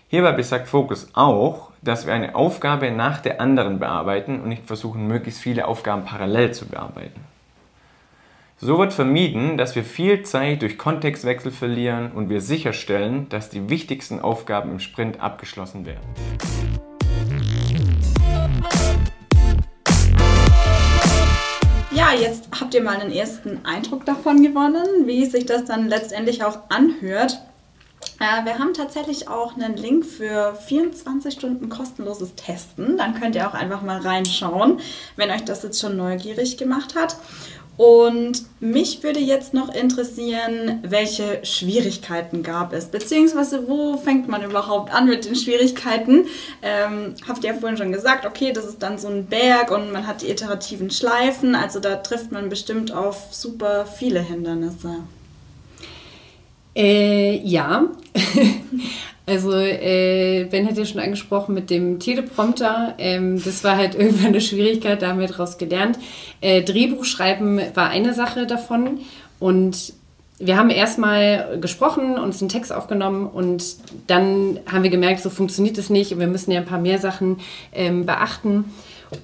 Hierbei 0.09 0.31
besagt 0.31 0.69
Fokus 0.69 1.09
auch, 1.14 1.73
dass 1.83 2.07
wir 2.07 2.14
eine 2.14 2.37
Aufgabe 2.37 2.92
nach 2.92 3.19
der 3.19 3.40
anderen 3.40 3.81
bearbeiten 3.81 4.40
und 4.40 4.49
nicht 4.49 4.64
versuchen, 4.64 5.09
möglichst 5.09 5.40
viele 5.40 5.66
Aufgaben 5.66 6.05
parallel 6.05 6.53
zu 6.53 6.66
bearbeiten. 6.66 7.25
So 8.57 8.79
wird 8.79 8.92
vermieden, 8.92 9.59
dass 9.59 9.75
wir 9.75 9.83
viel 9.83 10.23
Zeit 10.23 10.62
durch 10.62 10.79
Kontextwechsel 10.79 11.51
verlieren 11.51 12.12
und 12.12 12.29
wir 12.29 12.40
sicherstellen, 12.40 13.29
dass 13.31 13.51
die 13.51 13.69
wichtigsten 13.69 14.21
Aufgaben 14.21 14.71
im 14.71 14.79
Sprint 14.79 15.21
abgeschlossen 15.21 15.85
werden. 15.87 16.07
Ja, 21.90 22.12
jetzt 22.12 22.49
habt 22.61 22.75
ihr 22.75 22.83
mal 22.83 23.01
einen 23.01 23.11
ersten 23.11 23.64
Eindruck 23.64 24.07
davon 24.07 24.40
gewonnen, 24.40 25.07
wie 25.07 25.27
sich 25.27 25.47
das 25.47 25.64
dann 25.64 25.88
letztendlich 25.88 26.45
auch 26.45 26.61
anhört. 26.69 27.40
Äh, 28.27 28.45
wir 28.45 28.59
haben 28.59 28.75
tatsächlich 28.75 29.29
auch 29.29 29.55
einen 29.57 29.77
Link 29.77 30.05
für 30.05 30.55
24 30.67 31.33
Stunden 31.33 31.69
kostenloses 31.69 32.35
Testen. 32.35 32.97
Dann 32.97 33.15
könnt 33.15 33.37
ihr 33.37 33.49
auch 33.49 33.55
einfach 33.55 33.83
mal 33.83 34.01
reinschauen, 34.01 34.81
wenn 35.17 35.31
euch 35.31 35.45
das 35.45 35.62
jetzt 35.62 35.81
schon 35.81 35.97
neugierig 35.97 36.57
gemacht 36.57 36.95
hat. 36.95 37.17
Und 37.77 38.47
mich 38.59 39.03
würde 39.03 39.21
jetzt 39.21 39.53
noch 39.53 39.73
interessieren, 39.73 40.81
welche 40.83 41.45
Schwierigkeiten 41.45 42.43
gab 42.43 42.73
es, 42.73 42.87
beziehungsweise 42.87 43.69
wo 43.69 43.99
fängt 43.99 44.29
man 44.29 44.43
überhaupt 44.43 44.95
an 44.95 45.07
mit 45.07 45.27
den 45.27 45.37
Schwierigkeiten? 45.37 46.25
Ähm, 46.62 47.17
habt 47.29 47.45
ihr 47.45 47.53
ja 47.53 47.59
vorhin 47.59 47.77
schon 47.77 47.93
gesagt, 47.93 48.25
okay, 48.25 48.53
das 48.53 48.65
ist 48.65 48.83
dann 48.83 48.97
so 48.97 49.09
ein 49.09 49.27
Berg 49.27 49.71
und 49.71 49.93
man 49.93 50.07
hat 50.07 50.23
die 50.23 50.31
iterativen 50.31 50.91
Schleifen, 50.91 51.55
also 51.55 51.79
da 51.79 51.97
trifft 51.97 52.33
man 52.33 52.49
bestimmt 52.49 52.93
auf 52.93 53.27
super 53.31 53.85
viele 53.85 54.21
Hindernisse. 54.21 55.03
Äh, 56.77 57.39
ja. 57.43 57.87
Also 59.29 59.51
äh, 59.55 60.47
Ben 60.49 60.69
hat 60.69 60.79
ja 60.79 60.85
schon 60.85 61.01
angesprochen 61.01 61.53
mit 61.53 61.69
dem 61.69 61.99
Teleprompter. 61.99 62.95
Ähm, 62.99 63.43
das 63.43 63.65
war 63.65 63.77
halt 63.77 63.95
irgendwann 63.99 64.27
eine 64.27 64.41
Schwierigkeit, 64.41 65.03
da 65.03 65.09
haben 65.09 65.19
wir 65.19 65.27
daraus 65.27 65.59
gelernt. 65.59 65.99
Äh, 66.41 66.62
Drehbuch 66.62 67.05
schreiben 67.05 67.61
war 67.75 67.89
eine 67.89 68.15
Sache 68.15 68.47
davon. 68.47 69.01
Und 69.41 69.95
wir 70.39 70.57
haben 70.57 70.71
erstmal 70.71 71.59
gesprochen, 71.61 72.19
uns 72.19 72.41
einen 72.41 72.51
Text 72.51 72.73
aufgenommen 72.73 73.27
und 73.27 73.65
dann 74.07 74.61
haben 74.71 74.83
wir 74.83 74.91
gemerkt, 74.91 75.23
so 75.23 75.31
funktioniert 75.31 75.79
es 75.79 75.91
nicht 75.91 76.12
und 76.12 76.21
wir 76.21 76.27
müssen 76.27 76.53
ja 76.53 76.61
ein 76.61 76.67
paar 76.67 76.79
mehr 76.79 76.99
Sachen 76.99 77.39
ähm, 77.73 78.07
beachten 78.07 78.67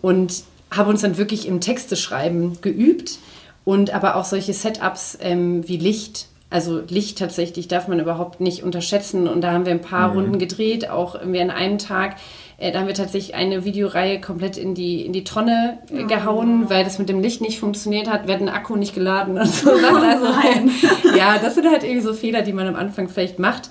und 0.00 0.42
haben 0.70 0.88
uns 0.88 1.02
dann 1.02 1.18
wirklich 1.18 1.46
im 1.46 1.60
Texteschreiben 1.60 2.60
geübt 2.62 3.18
und 3.64 3.90
aber 3.90 4.16
auch 4.16 4.24
solche 4.24 4.54
Setups 4.54 5.18
ähm, 5.20 5.68
wie 5.68 5.76
Licht 5.76 6.28
also 6.52 6.82
Licht 6.88 7.18
tatsächlich 7.18 7.66
darf 7.66 7.88
man 7.88 7.98
überhaupt 7.98 8.40
nicht 8.40 8.62
unterschätzen. 8.62 9.26
Und 9.26 9.40
da 9.40 9.52
haben 9.52 9.64
wir 9.64 9.72
ein 9.72 9.80
paar 9.80 10.08
mhm. 10.08 10.14
Runden 10.14 10.38
gedreht, 10.38 10.90
auch 10.90 11.16
wir 11.24 11.42
an 11.42 11.50
einem 11.50 11.78
Tag. 11.78 12.16
Äh, 12.58 12.72
da 12.72 12.80
haben 12.80 12.86
wir 12.86 12.94
tatsächlich 12.94 13.34
eine 13.34 13.64
Videoreihe 13.64 14.20
komplett 14.20 14.56
in 14.56 14.74
die, 14.74 15.04
in 15.04 15.12
die 15.12 15.24
Tonne 15.24 15.78
oh. 15.90 16.06
gehauen, 16.06 16.70
weil 16.70 16.84
das 16.84 16.98
mit 16.98 17.08
dem 17.08 17.20
Licht 17.20 17.40
nicht 17.40 17.58
funktioniert 17.58 18.08
hat. 18.08 18.26
Wir 18.26 18.34
hatten 18.34 18.46
den 18.46 18.54
Akku 18.54 18.76
nicht 18.76 18.94
geladen 18.94 19.38
und 19.38 19.48
so. 19.48 19.70
Oh, 19.82 19.96
also, 19.96 20.26
ja, 21.16 21.38
das 21.38 21.54
sind 21.54 21.68
halt 21.68 21.82
irgendwie 21.82 22.02
so 22.02 22.14
Fehler, 22.14 22.42
die 22.42 22.52
man 22.52 22.66
am 22.66 22.76
Anfang 22.76 23.08
vielleicht 23.08 23.38
macht. 23.38 23.70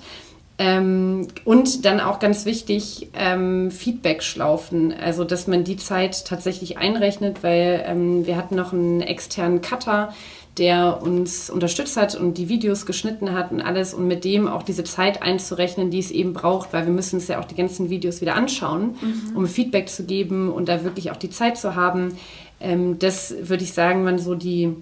Ähm, 0.58 1.28
und 1.44 1.84
dann 1.84 2.00
auch 2.00 2.18
ganz 2.18 2.44
wichtig, 2.44 3.08
ähm, 3.14 3.70
Feedback-Schlaufen, 3.70 4.92
also 4.92 5.24
dass 5.24 5.46
man 5.46 5.64
die 5.64 5.76
Zeit 5.76 6.26
tatsächlich 6.26 6.78
einrechnet, 6.78 7.42
weil 7.42 7.82
ähm, 7.86 8.26
wir 8.26 8.36
hatten 8.36 8.54
noch 8.54 8.72
einen 8.72 9.00
externen 9.00 9.62
Cutter, 9.62 10.12
der 10.58 11.00
uns 11.02 11.48
unterstützt 11.48 11.96
hat 11.96 12.14
und 12.14 12.36
die 12.36 12.48
Videos 12.48 12.84
geschnitten 12.84 13.32
hat 13.32 13.52
und 13.52 13.62
alles 13.62 13.94
und 13.94 14.06
mit 14.06 14.24
dem 14.24 14.48
auch 14.48 14.62
diese 14.62 14.84
Zeit 14.84 15.22
einzurechnen, 15.22 15.90
die 15.90 15.98
es 15.98 16.10
eben 16.10 16.34
braucht, 16.34 16.72
weil 16.72 16.84
wir 16.84 16.92
müssen 16.92 17.16
uns 17.16 17.28
ja 17.28 17.40
auch 17.40 17.46
die 17.46 17.54
ganzen 17.54 17.88
Videos 17.88 18.20
wieder 18.20 18.34
anschauen, 18.34 18.96
mhm. 19.00 19.36
um 19.36 19.46
Feedback 19.46 19.88
zu 19.88 20.04
geben 20.04 20.52
und 20.52 20.68
da 20.68 20.84
wirklich 20.84 21.10
auch 21.10 21.16
die 21.16 21.30
Zeit 21.30 21.56
zu 21.56 21.74
haben. 21.74 22.18
Ähm, 22.60 22.98
das 22.98 23.34
würde 23.42 23.64
ich 23.64 23.72
sagen, 23.72 24.04
waren 24.04 24.18
so 24.18 24.34
die 24.34 24.74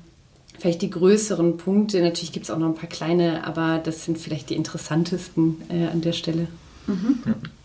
vielleicht 0.59 0.83
die 0.83 0.91
größeren 0.91 1.57
Punkte. 1.57 2.03
Natürlich 2.03 2.33
gibt 2.33 2.45
es 2.45 2.51
auch 2.51 2.59
noch 2.59 2.67
ein 2.67 2.75
paar 2.75 2.89
kleine, 2.89 3.47
aber 3.47 3.81
das 3.83 4.05
sind 4.05 4.19
vielleicht 4.19 4.51
die 4.51 4.57
interessantesten 4.57 5.63
äh, 5.71 5.87
an 5.87 6.01
der 6.01 6.13
Stelle. 6.13 6.49
Mhm. 6.87 7.21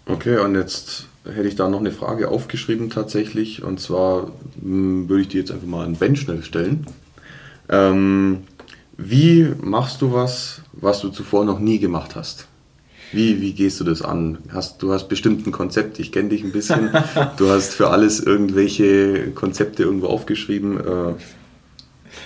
Okay, 0.06 0.38
und 0.38 0.56
jetzt 0.56 1.08
hätte 1.26 1.48
ich 1.48 1.56
da 1.56 1.68
noch 1.68 1.80
eine 1.80 1.92
Frage 1.92 2.30
aufgeschrieben 2.30 2.90
tatsächlich. 2.90 3.64
Und 3.64 3.80
zwar 3.80 4.28
mh, 4.28 4.32
hm, 4.62 5.10
würde 5.10 5.24
ich 5.24 5.28
die 5.28 5.38
jetzt 5.38 5.52
einfach 5.52 5.68
mal 5.68 5.86
an 5.86 5.96
Ben 5.96 6.16
schnell 6.16 6.44
stellen. 6.44 6.86
Ähm, 7.70 8.40
wie 8.98 9.52
machst 9.62 10.02
du 10.02 10.14
was, 10.14 10.62
was 10.74 11.02
du 11.02 11.10
zuvor 11.10 11.46
noch 11.46 11.60
nie 11.60 11.80
gemacht 11.80 12.16
hast? 12.16 12.48
Wie, 13.12 13.40
wie 13.42 13.54
gehst 13.54 13.80
du 13.80 13.84
das 13.84 14.02
an? 14.02 14.40
Hast, 14.50 14.82
du 14.82 14.92
hast 14.92 15.08
bestimmt 15.08 15.46
ein 15.46 15.52
Konzept, 15.52 16.00
ich 16.00 16.12
kenne 16.12 16.30
dich 16.30 16.44
ein 16.44 16.52
bisschen. 16.52 16.90
du 17.38 17.50
hast 17.50 17.74
für 17.74 17.90
alles 17.90 18.20
irgendwelche 18.20 19.32
Konzepte 19.32 19.84
irgendwo 19.84 20.08
aufgeschrieben. 20.08 20.80
Äh, 20.80 21.14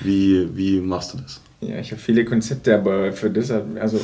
wie, 0.02 0.50
wie 0.56 0.80
machst 0.80 1.14
du 1.14 1.18
das? 1.18 1.42
Ja, 1.62 1.80
ich 1.80 1.92
habe 1.92 2.02
viele 2.02 2.24
Konzepte, 2.24 2.76
aber 2.76 3.12
für 3.12 3.30
das, 3.30 3.52
also 3.52 4.00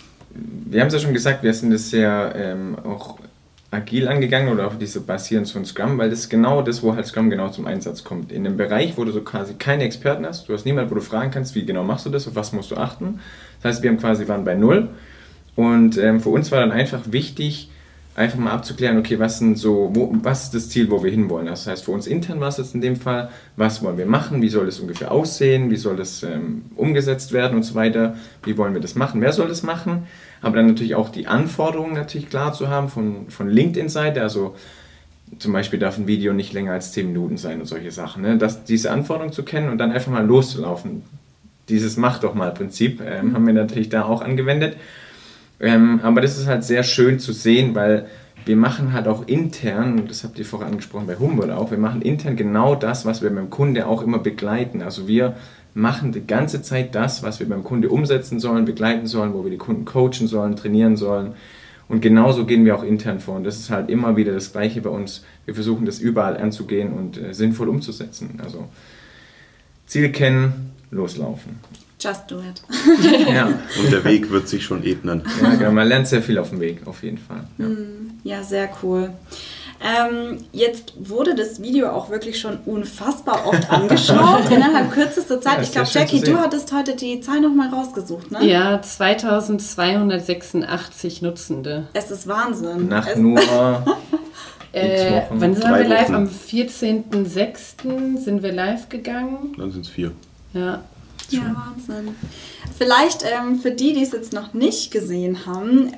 wir 0.30 0.80
haben 0.80 0.88
es 0.88 0.94
ja 0.94 1.00
schon 1.00 1.14
gesagt, 1.14 1.42
wir 1.42 1.52
sind 1.52 1.70
das 1.70 1.90
sehr 1.90 2.32
ähm, 2.36 2.76
auch 2.84 3.18
agil 3.70 4.08
angegangen 4.08 4.52
oder 4.52 4.66
auf 4.66 4.78
diese 4.78 5.00
basierend 5.00 5.50
von 5.50 5.64
Scrum, 5.64 5.98
weil 5.98 6.10
das 6.10 6.20
ist 6.20 6.28
genau 6.28 6.62
das, 6.62 6.82
wo 6.82 6.94
halt 6.94 7.06
Scrum 7.06 7.30
genau 7.30 7.48
zum 7.48 7.66
Einsatz 7.66 8.04
kommt. 8.04 8.30
In 8.30 8.46
einem 8.46 8.56
Bereich, 8.56 8.96
wo 8.96 9.04
du 9.04 9.10
so 9.12 9.22
quasi 9.22 9.54
keine 9.54 9.84
Experten 9.84 10.24
hast, 10.24 10.48
du 10.48 10.54
hast 10.54 10.64
niemanden, 10.64 10.90
wo 10.90 10.94
du 10.94 11.00
fragen 11.00 11.30
kannst, 11.30 11.54
wie 11.54 11.66
genau 11.66 11.82
machst 11.82 12.06
du 12.06 12.10
das, 12.10 12.28
auf 12.28 12.36
was 12.36 12.52
musst 12.52 12.70
du 12.70 12.76
achten. 12.76 13.20
Das 13.60 13.74
heißt, 13.74 13.82
wir 13.82 13.90
haben 13.90 13.98
quasi 13.98 14.28
waren 14.28 14.44
bei 14.44 14.54
Null 14.54 14.90
und 15.56 15.98
ähm, 15.98 16.20
für 16.20 16.28
uns 16.28 16.52
war 16.52 16.60
dann 16.60 16.70
einfach 16.70 17.00
wichtig, 17.06 17.70
einfach 18.16 18.38
mal 18.38 18.50
abzuklären, 18.50 18.98
okay, 18.98 19.18
was 19.18 19.38
sind 19.38 19.58
so, 19.58 19.90
wo, 19.92 20.10
was 20.22 20.44
ist 20.44 20.54
das 20.54 20.68
Ziel, 20.70 20.90
wo 20.90 21.04
wir 21.04 21.10
hinwollen? 21.10 21.46
Das 21.46 21.66
heißt, 21.66 21.84
für 21.84 21.92
uns 21.92 22.06
intern 22.06 22.40
war 22.40 22.48
es 22.48 22.56
jetzt 22.56 22.74
in 22.74 22.80
dem 22.80 22.96
Fall, 22.96 23.30
was 23.56 23.82
wollen 23.82 23.98
wir 23.98 24.06
machen, 24.06 24.42
wie 24.42 24.48
soll 24.48 24.66
das 24.66 24.80
ungefähr 24.80 25.12
aussehen, 25.12 25.70
wie 25.70 25.76
soll 25.76 25.96
das 25.96 26.22
ähm, 26.22 26.64
umgesetzt 26.74 27.32
werden 27.32 27.56
und 27.56 27.62
so 27.62 27.74
weiter, 27.74 28.16
wie 28.44 28.56
wollen 28.56 28.74
wir 28.74 28.80
das 28.80 28.94
machen, 28.94 29.20
wer 29.20 29.32
soll 29.32 29.48
das 29.48 29.62
machen? 29.62 30.06
aber 30.42 30.56
dann 30.56 30.66
natürlich 30.66 30.94
auch 30.94 31.08
die 31.08 31.26
Anforderungen 31.26 31.94
natürlich 31.94 32.28
klar 32.28 32.52
zu 32.52 32.68
haben 32.68 32.88
von, 32.88 33.30
von 33.30 33.48
LinkedIn-Seite, 33.48 34.22
also 34.22 34.54
zum 35.38 35.52
Beispiel 35.52 35.78
darf 35.78 35.98
ein 35.98 36.06
Video 36.06 36.32
nicht 36.32 36.52
länger 36.52 36.72
als 36.72 36.92
10 36.92 37.08
Minuten 37.08 37.36
sein 37.36 37.60
und 37.60 37.66
solche 37.66 37.90
Sachen. 37.90 38.22
Ne? 38.22 38.38
Das, 38.38 38.62
diese 38.64 38.92
Anforderungen 38.92 39.32
zu 39.32 39.42
kennen 39.42 39.70
und 39.70 39.78
dann 39.78 39.90
einfach 39.90 40.12
mal 40.12 40.24
loszulaufen. 40.24 41.02
Dieses 41.68 41.96
Mach 41.96 42.20
doch 42.20 42.34
mal 42.34 42.54
Prinzip 42.54 43.00
ähm, 43.04 43.34
haben 43.34 43.44
wir 43.44 43.54
natürlich 43.54 43.88
da 43.88 44.04
auch 44.04 44.22
angewendet. 44.22 44.76
Ähm, 45.60 46.00
aber 46.02 46.20
das 46.20 46.38
ist 46.38 46.46
halt 46.46 46.64
sehr 46.64 46.82
schön 46.82 47.18
zu 47.18 47.32
sehen, 47.32 47.74
weil 47.74 48.06
wir 48.44 48.56
machen 48.56 48.92
halt 48.92 49.08
auch 49.08 49.26
intern, 49.26 50.06
das 50.06 50.22
habt 50.22 50.38
ihr 50.38 50.44
vorher 50.44 50.68
angesprochen 50.68 51.06
bei 51.06 51.16
Humboldt 51.16 51.50
auch, 51.50 51.70
wir 51.70 51.78
machen 51.78 52.00
intern 52.02 52.36
genau 52.36 52.74
das, 52.76 53.04
was 53.04 53.22
wir 53.22 53.30
beim 53.30 53.50
Kunde 53.50 53.86
auch 53.86 54.02
immer 54.02 54.20
begleiten. 54.20 54.82
Also 54.82 55.08
wir 55.08 55.34
machen 55.74 56.12
die 56.12 56.26
ganze 56.26 56.62
Zeit 56.62 56.94
das, 56.94 57.22
was 57.22 57.40
wir 57.40 57.48
beim 57.48 57.64
Kunde 57.64 57.88
umsetzen 57.88 58.38
sollen, 58.38 58.64
begleiten 58.64 59.06
sollen, 59.06 59.34
wo 59.34 59.44
wir 59.44 59.50
die 59.50 59.58
Kunden 59.58 59.84
coachen 59.84 60.26
sollen, 60.26 60.56
trainieren 60.56 60.96
sollen. 60.96 61.34
Und 61.88 62.00
genauso 62.00 62.46
gehen 62.46 62.64
wir 62.64 62.76
auch 62.76 62.82
intern 62.82 63.20
vor. 63.20 63.36
Und 63.36 63.44
das 63.44 63.58
ist 63.58 63.70
halt 63.70 63.90
immer 63.90 64.16
wieder 64.16 64.32
das 64.32 64.52
Gleiche 64.52 64.80
bei 64.80 64.90
uns. 64.90 65.24
Wir 65.44 65.54
versuchen 65.54 65.84
das 65.84 65.98
überall 65.98 66.36
anzugehen 66.36 66.92
und 66.92 67.18
äh, 67.18 67.34
sinnvoll 67.34 67.68
umzusetzen. 67.68 68.40
Also 68.42 68.68
Ziel 69.86 70.10
kennen, 70.10 70.72
loslaufen. 70.90 71.60
Just 71.98 72.30
do 72.30 72.40
it. 72.40 72.62
ja. 73.28 73.46
Und 73.46 73.90
der 73.90 74.04
Weg 74.04 74.30
wird 74.30 74.48
sich 74.48 74.64
schon 74.64 74.84
ebnen. 74.84 75.22
Ja, 75.42 75.54
genau. 75.54 75.72
Man 75.72 75.88
lernt 75.88 76.06
sehr 76.06 76.22
viel 76.22 76.38
auf 76.38 76.50
dem 76.50 76.60
Weg, 76.60 76.86
auf 76.86 77.02
jeden 77.02 77.18
Fall. 77.18 77.44
Ja, 77.56 77.66
mm, 77.66 78.20
ja 78.22 78.42
sehr 78.42 78.68
cool. 78.82 79.12
Ähm, 79.80 80.44
jetzt 80.52 80.92
wurde 80.98 81.34
das 81.34 81.60
Video 81.60 81.90
auch 81.90 82.08
wirklich 82.10 82.38
schon 82.38 82.58
unfassbar 82.66 83.46
oft 83.46 83.70
angeschaut 83.76 84.50
innerhalb 84.54 84.92
kürzester 84.92 85.40
Zeit. 85.40 85.56
Ja, 85.56 85.62
ich 85.62 85.72
glaube, 85.72 85.88
Jackie, 85.90 86.20
du 86.20 86.38
hattest 86.38 86.70
heute 86.72 86.94
die 86.96 87.20
Zahl 87.20 87.40
nochmal 87.40 87.68
rausgesucht, 87.68 88.30
ne? 88.30 88.46
Ja, 88.46 88.82
2286 88.82 91.22
Nutzende. 91.22 91.88
Es 91.94 92.10
ist 92.10 92.26
Wahnsinn. 92.26 92.88
Nach 92.88 93.06
es 93.06 93.16
nur. 93.16 93.40
äh, 94.72 95.22
wann 95.30 95.54
sind 95.54 95.68
wir 95.68 95.88
live? 95.88 96.10
Am 96.10 96.26
14.06. 96.26 98.18
sind 98.18 98.42
wir 98.42 98.52
live 98.52 98.90
gegangen. 98.90 99.54
Dann 99.56 99.72
sind 99.72 99.86
es 99.86 99.90
vier. 99.90 100.12
Ja. 100.52 100.82
Ja, 101.30 101.42
Wahnsinn. 101.54 102.14
Vielleicht 102.76 103.24
ähm, 103.24 103.58
für 103.58 103.70
die, 103.70 103.92
die 103.92 104.02
es 104.02 104.12
jetzt 104.12 104.32
noch 104.32 104.54
nicht 104.54 104.90
gesehen 104.90 105.46
haben, 105.46 105.92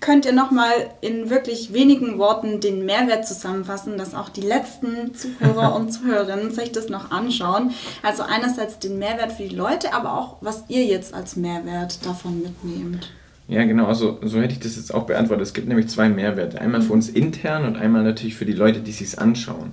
könnt 0.00 0.26
ihr 0.26 0.32
nochmal 0.32 0.72
in 1.00 1.30
wirklich 1.30 1.72
wenigen 1.72 2.18
Worten 2.18 2.60
den 2.60 2.84
Mehrwert 2.84 3.26
zusammenfassen, 3.26 3.98
dass 3.98 4.14
auch 4.14 4.28
die 4.28 4.42
letzten 4.42 5.14
Zuhörer 5.14 5.74
und 5.76 5.92
Zuhörerinnen 5.92 6.50
sich 6.52 6.72
das 6.72 6.88
noch 6.88 7.10
anschauen. 7.10 7.72
Also 8.02 8.22
einerseits 8.22 8.78
den 8.78 8.98
Mehrwert 8.98 9.32
für 9.32 9.44
die 9.44 9.54
Leute, 9.54 9.92
aber 9.94 10.18
auch, 10.18 10.36
was 10.40 10.64
ihr 10.68 10.84
jetzt 10.84 11.14
als 11.14 11.36
Mehrwert 11.36 12.04
davon 12.06 12.42
mitnehmt. 12.42 13.10
Ja, 13.48 13.64
genau, 13.64 13.86
also 13.86 14.18
so 14.22 14.40
hätte 14.40 14.52
ich 14.52 14.60
das 14.60 14.76
jetzt 14.76 14.92
auch 14.92 15.04
beantwortet. 15.04 15.46
Es 15.46 15.54
gibt 15.54 15.68
nämlich 15.68 15.88
zwei 15.88 16.10
Mehrwerte. 16.10 16.60
Einmal 16.60 16.82
für 16.82 16.92
uns 16.92 17.08
intern 17.08 17.64
und 17.64 17.76
einmal 17.76 18.04
natürlich 18.04 18.34
für 18.34 18.44
die 18.44 18.52
Leute, 18.52 18.80
die 18.80 18.92
sich 18.92 19.18
anschauen. 19.18 19.72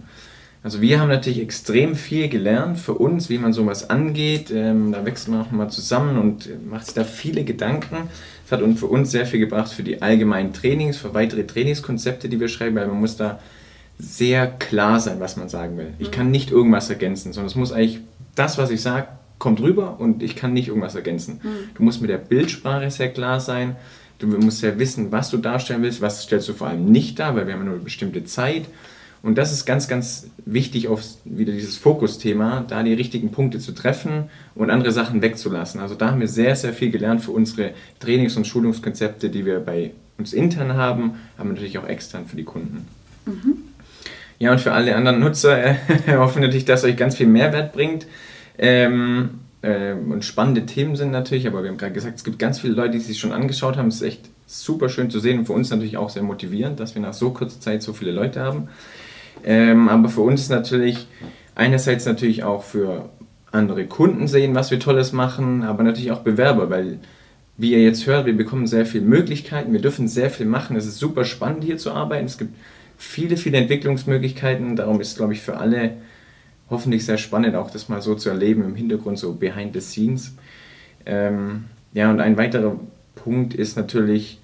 Also 0.65 0.82
wir 0.82 0.99
haben 0.99 1.10
natürlich 1.10 1.39
extrem 1.41 1.95
viel 1.95 2.28
gelernt 2.28 2.80
für 2.80 2.95
uns, 2.95 3.30
wie 3.30 3.38
man 3.38 3.54
sowas 3.54 3.91
angeht. 3.91 4.49
Ähm, 4.49 4.91
da 4.91 5.06
wächst 5.06 5.28
man 5.28 5.41
auch 5.41 5.51
mal 5.51 5.69
zusammen 5.69 6.17
und 6.17 6.49
macht 6.67 6.86
sich 6.86 6.95
da 6.95 7.04
viele 7.04 7.43
Gedanken. 7.43 8.10
Es 8.43 8.51
hat 8.51 8.63
uns 8.63 8.80
für 8.80 8.88
uns 8.88 9.12
sehr 9.12 9.28
viel 9.28 9.39
gebracht 9.39 9.71
für 9.71 9.84
die 9.84 10.01
allgemeinen 10.01 10.54
Trainings, 10.54 10.97
für 10.97 11.13
weitere 11.13 11.45
Trainingskonzepte, 11.45 12.30
die 12.30 12.39
wir 12.39 12.47
schreiben, 12.47 12.78
weil 12.78 12.88
man 12.88 12.99
muss 12.99 13.15
da 13.15 13.39
sehr 13.99 14.47
klar 14.47 14.99
sein, 14.99 15.19
was 15.19 15.38
man 15.38 15.49
sagen 15.49 15.78
will. 15.78 15.93
Ich 15.99 16.10
kann 16.10 16.32
nicht 16.32 16.49
irgendwas 16.49 16.89
ergänzen, 16.89 17.32
sondern 17.32 17.49
es 17.49 17.56
muss 17.56 17.71
eigentlich 17.71 17.99
das, 18.34 18.58
was 18.58 18.71
ich 18.71 18.82
sage, 18.82 19.08
kommt 19.38 19.60
rüber 19.60 19.99
und 19.99 20.23
ich 20.23 20.36
kann 20.36 20.54
nicht 20.54 20.69
irgendwas 20.69 20.95
ergänzen. 20.95 21.41
Mhm. 21.43 21.75
Du 21.75 21.84
musst 21.84 22.01
mit 22.01 22.10
der 22.10 22.17
Bildsprache 22.17 22.89
sehr 22.89 23.10
klar 23.10 23.39
sein. 23.39 23.75
Du 24.17 24.25
musst 24.25 24.63
ja 24.63 24.80
wissen, 24.80 25.12
was 25.12 25.30
du 25.30 25.38
darstellen 25.38 25.84
willst, 25.84 26.01
was 26.01 26.23
stellst 26.23 26.49
du 26.49 26.54
vor 26.54 26.69
allem 26.69 26.86
nicht 26.86 27.19
dar, 27.19 27.36
weil 27.36 27.45
wir 27.45 27.54
haben 27.54 27.65
nur 27.65 27.75
eine 27.75 27.84
bestimmte 27.84 28.23
Zeit. 28.23 28.63
Und 29.25 29.39
das 29.39 29.51
ist 29.51 29.65
ganz, 29.65 29.88
ganz 29.88 30.27
wichtig, 30.45 30.88
auf 30.88 31.01
wieder 31.23 31.51
dieses 31.51 31.77
Fokusthema, 31.77 32.63
da 32.67 32.83
die 32.83 32.93
richtigen 32.93 33.31
Punkte 33.31 33.57
zu 33.57 33.71
treffen 33.71 34.29
und 34.53 34.69
andere 34.69 34.91
Sachen 34.91 35.23
wegzulassen. 35.23 35.81
Also 35.81 35.95
da 35.95 36.11
haben 36.11 36.19
wir 36.19 36.27
sehr, 36.27 36.55
sehr 36.55 36.73
viel 36.73 36.91
gelernt 36.91 37.21
für 37.23 37.31
unsere 37.31 37.71
Trainings- 37.99 38.38
und 38.38 38.45
Schulungskonzepte, 38.45 39.31
die 39.31 39.43
wir 39.43 39.61
bei 39.61 39.93
uns 40.19 40.31
intern 40.31 40.75
haben, 40.75 41.15
aber 41.39 41.49
natürlich 41.49 41.79
auch 41.79 41.88
extern 41.88 42.27
für 42.27 42.35
die 42.35 42.43
Kunden. 42.43 42.88
Mhm. 43.25 43.57
Ja, 44.38 44.51
und 44.51 44.61
für 44.61 44.73
alle 44.73 44.95
anderen 44.95 45.19
Nutzer 45.21 45.71
äh, 45.71 45.75
hoffen 46.17 46.43
natürlich, 46.43 46.65
dass 46.65 46.83
euch 46.83 46.95
ganz 46.95 47.15
viel 47.15 47.25
Mehrwert 47.25 47.73
bringt. 47.73 48.05
Ähm, 48.59 49.39
äh, 49.63 49.93
und 49.93 50.23
spannende 50.23 50.67
Themen 50.67 50.95
sind 50.95 51.09
natürlich, 51.09 51.47
aber 51.47 51.63
wir 51.63 51.71
haben 51.71 51.77
gerade 51.77 51.93
gesagt, 51.93 52.17
es 52.17 52.23
gibt 52.23 52.38
ganz 52.38 52.59
viele 52.59 52.73
Leute, 52.73 52.91
die 52.91 52.99
sich 52.99 53.17
schon 53.17 53.31
angeschaut 53.31 53.75
haben. 53.75 53.88
Es 53.88 53.95
ist 53.95 54.01
echt 54.03 54.29
super 54.45 54.88
schön 54.88 55.09
zu 55.09 55.19
sehen 55.19 55.39
und 55.39 55.45
für 55.47 55.53
uns 55.53 55.71
natürlich 55.71 55.97
auch 55.97 56.11
sehr 56.11 56.21
motivierend, 56.21 56.79
dass 56.79 56.93
wir 56.93 57.01
nach 57.01 57.15
so 57.15 57.31
kurzer 57.31 57.59
Zeit 57.59 57.81
so 57.81 57.91
viele 57.93 58.11
Leute 58.11 58.41
haben. 58.41 58.67
Ähm, 59.43 59.89
aber 59.89 60.10
für 60.10 60.21
uns 60.21 60.50
natürlich 60.50 61.08
einerseits 61.56 62.06
natürlich 62.06 62.43
auch 62.43 62.63
für 62.63 63.10
andere 63.52 63.86
Kunden 63.86 64.28
sehen, 64.28 64.56
was 64.56 64.71
wir 64.71 64.80
Tolles 64.80 65.13
machen, 65.13 65.63
aber 65.63 65.84
natürlich 65.84 66.12
auch 66.12 66.21
Bewerber, 66.21 66.69
weil 66.69 67.00
wie 67.58 67.71
ihr 67.71 67.82
jetzt 67.82 68.06
hört, 68.06 68.26
wir 68.26 68.36
bekommen 68.36 68.67
sehr 68.67 68.86
viele 68.86 69.06
Möglichkeiten, 69.06 69.71
wir 69.71 69.82
dürfen 69.82 70.08
sehr 70.08 70.30
viel 70.30 70.45
machen. 70.45 70.76
Es 70.76 70.86
ist 70.86 71.00
super 71.00 71.24
spannend 71.24 71.63
hier 71.63 71.78
zu 71.78 71.91
arbeiten. 71.91 72.26
Es 72.26 72.38
gibt 72.38 72.54
viele, 72.98 73.38
viele 73.38 73.58
Entwicklungsmöglichkeiten. 73.58 74.76
Darum 74.76 75.00
ist, 75.00 75.15
glaube 75.15 75.34
ich, 75.34 75.41
für 75.41 75.58
alle 75.58 75.93
hoffentlich 76.69 77.06
sehr 77.06 77.17
spannend, 77.17 77.56
auch 77.56 77.71
das 77.71 77.88
mal 77.88 78.02
so 78.02 78.15
zu 78.15 78.30
erleben 78.30 78.63
im 78.65 78.76
Hintergrund, 78.76 79.19
so 79.19 79.34
behind 79.34 79.74
the 79.74 79.80
scenes. 79.80 80.36
Ähm, 81.06 81.65
ja, 81.93 82.10
und 82.12 82.19
ein 82.19 82.38
weiterer 82.38 82.78
Punkt 83.15 83.54
ist 83.54 83.78
natürlich, 83.78 84.41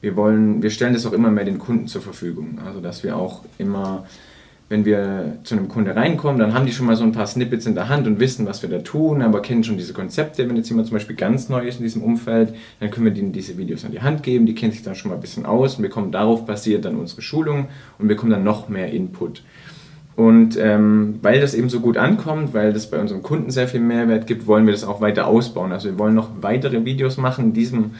wir 0.00 0.14
wollen, 0.14 0.62
wir 0.62 0.70
stellen 0.70 0.92
das 0.92 1.06
auch 1.06 1.12
immer 1.12 1.30
mehr 1.30 1.44
den 1.44 1.58
Kunden 1.58 1.88
zur 1.88 2.02
Verfügung. 2.02 2.60
Also, 2.64 2.80
dass 2.80 3.02
wir 3.02 3.16
auch 3.16 3.44
immer 3.58 4.06
wenn 4.72 4.86
wir 4.86 5.36
zu 5.44 5.54
einem 5.54 5.68
Kunde 5.68 5.94
reinkommen, 5.94 6.40
dann 6.40 6.54
haben 6.54 6.64
die 6.64 6.72
schon 6.72 6.86
mal 6.86 6.96
so 6.96 7.04
ein 7.04 7.12
paar 7.12 7.26
Snippets 7.26 7.66
in 7.66 7.74
der 7.74 7.90
Hand 7.90 8.06
und 8.06 8.18
wissen, 8.20 8.46
was 8.46 8.62
wir 8.62 8.70
da 8.70 8.78
tun, 8.78 9.20
aber 9.20 9.42
kennen 9.42 9.62
schon 9.62 9.76
diese 9.76 9.92
Konzepte. 9.92 10.48
Wenn 10.48 10.56
jetzt 10.56 10.70
jemand 10.70 10.88
zum 10.88 10.96
Beispiel 10.96 11.14
ganz 11.14 11.50
neu 11.50 11.68
ist 11.68 11.76
in 11.76 11.82
diesem 11.82 12.02
Umfeld, 12.02 12.54
dann 12.80 12.90
können 12.90 13.04
wir 13.04 13.12
denen 13.12 13.32
diese 13.32 13.58
Videos 13.58 13.84
an 13.84 13.92
die 13.92 14.00
Hand 14.00 14.22
geben, 14.22 14.46
die 14.46 14.54
kennen 14.54 14.72
sich 14.72 14.82
dann 14.82 14.94
schon 14.94 15.10
mal 15.10 15.16
ein 15.16 15.20
bisschen 15.20 15.44
aus 15.44 15.76
und 15.76 15.82
bekommen 15.82 16.10
darauf 16.10 16.46
basiert 16.46 16.86
dann 16.86 16.96
unsere 16.96 17.20
Schulung 17.20 17.66
und 17.98 18.08
bekommen 18.08 18.32
dann 18.32 18.44
noch 18.44 18.70
mehr 18.70 18.90
Input. 18.90 19.42
Und 20.16 20.56
ähm, 20.56 21.18
weil 21.20 21.38
das 21.38 21.52
eben 21.52 21.68
so 21.68 21.80
gut 21.80 21.98
ankommt, 21.98 22.54
weil 22.54 22.72
das 22.72 22.88
bei 22.88 22.98
unseren 22.98 23.22
Kunden 23.22 23.50
sehr 23.50 23.68
viel 23.68 23.80
Mehrwert 23.80 24.26
gibt, 24.26 24.46
wollen 24.46 24.64
wir 24.64 24.72
das 24.72 24.84
auch 24.84 25.02
weiter 25.02 25.26
ausbauen. 25.26 25.72
Also 25.72 25.90
wir 25.90 25.98
wollen 25.98 26.14
noch 26.14 26.30
weitere 26.40 26.86
Videos 26.86 27.18
machen 27.18 27.48
in 27.48 27.52
diesem, 27.52 27.90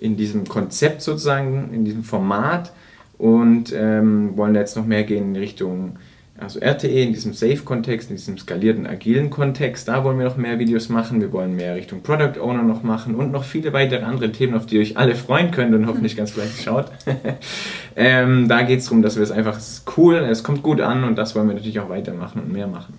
in 0.00 0.18
diesem 0.18 0.46
Konzept 0.46 1.00
sozusagen, 1.00 1.70
in 1.72 1.86
diesem 1.86 2.04
Format 2.04 2.72
und 3.18 3.72
ähm, 3.76 4.36
wollen 4.36 4.54
jetzt 4.54 4.76
noch 4.76 4.86
mehr 4.86 5.04
gehen 5.04 5.34
in 5.34 5.36
Richtung 5.36 5.98
also 6.36 6.58
RTE 6.58 7.02
in 7.02 7.12
diesem 7.12 7.32
Safe-Kontext, 7.32 8.10
in 8.10 8.16
diesem 8.16 8.38
skalierten, 8.38 8.86
agilen 8.88 9.30
Kontext. 9.30 9.86
Da 9.86 10.02
wollen 10.02 10.18
wir 10.18 10.24
noch 10.24 10.36
mehr 10.36 10.58
Videos 10.58 10.88
machen. 10.88 11.20
Wir 11.20 11.32
wollen 11.32 11.54
mehr 11.54 11.76
Richtung 11.76 12.02
Product 12.02 12.40
Owner 12.40 12.62
noch 12.64 12.82
machen 12.82 13.14
und 13.14 13.30
noch 13.30 13.44
viele 13.44 13.72
weitere 13.72 14.02
andere 14.02 14.32
Themen, 14.32 14.54
auf 14.54 14.66
die 14.66 14.76
ihr 14.76 14.80
euch 14.80 14.96
alle 14.96 15.14
freuen 15.14 15.52
könnt 15.52 15.74
und 15.74 15.86
hoffentlich 15.86 16.16
ganz 16.16 16.32
vielleicht 16.32 16.60
schaut. 16.60 16.90
ähm, 17.96 18.48
da 18.48 18.62
geht 18.62 18.80
es 18.80 18.86
darum, 18.86 19.02
dass 19.02 19.14
wir 19.14 19.22
es 19.22 19.30
einfach, 19.30 19.60
cool, 19.96 20.16
es 20.16 20.42
kommt 20.42 20.64
gut 20.64 20.80
an 20.80 21.04
und 21.04 21.16
das 21.16 21.36
wollen 21.36 21.46
wir 21.46 21.54
natürlich 21.54 21.78
auch 21.78 21.88
weitermachen 21.88 22.42
und 22.42 22.52
mehr 22.52 22.66
machen. 22.66 22.94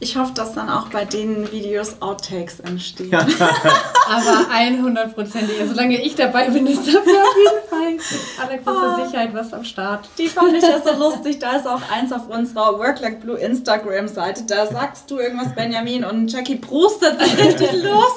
Ich 0.00 0.16
hoffe, 0.16 0.32
dass 0.32 0.52
dann 0.54 0.68
auch 0.70 0.88
bei 0.90 1.04
den 1.04 1.50
Videos 1.50 2.00
Outtakes 2.00 2.60
entstehen. 2.60 3.12
Aber 3.14 4.46
100%ig. 4.54 5.68
Solange 5.68 6.00
ich 6.00 6.14
dabei 6.14 6.48
bin, 6.50 6.68
ist 6.68 6.86
dafür 6.86 7.00
auf 7.00 7.36
jeden 7.36 7.68
Fall 7.68 8.46
allergrößte 8.46 8.94
oh, 8.96 9.04
Sicherheit 9.04 9.34
was 9.34 9.52
am 9.52 9.64
Start. 9.64 10.08
Die 10.16 10.28
fand 10.28 10.54
ich 10.54 10.62
ja 10.62 10.80
so 10.80 10.96
lustig. 10.96 11.40
Da 11.40 11.56
ist 11.56 11.66
auch 11.66 11.80
eins 11.90 12.12
auf 12.12 12.28
unserer 12.28 12.78
Work 12.78 13.00
Like 13.00 13.20
Blue 13.20 13.36
Instagram-Seite. 13.36 14.44
Da 14.46 14.68
sagst 14.68 15.10
du 15.10 15.18
irgendwas, 15.18 15.52
Benjamin, 15.56 16.04
und 16.04 16.32
Jackie 16.32 16.56
prustet 16.56 17.20
richtig 17.20 17.72
los. 17.82 18.14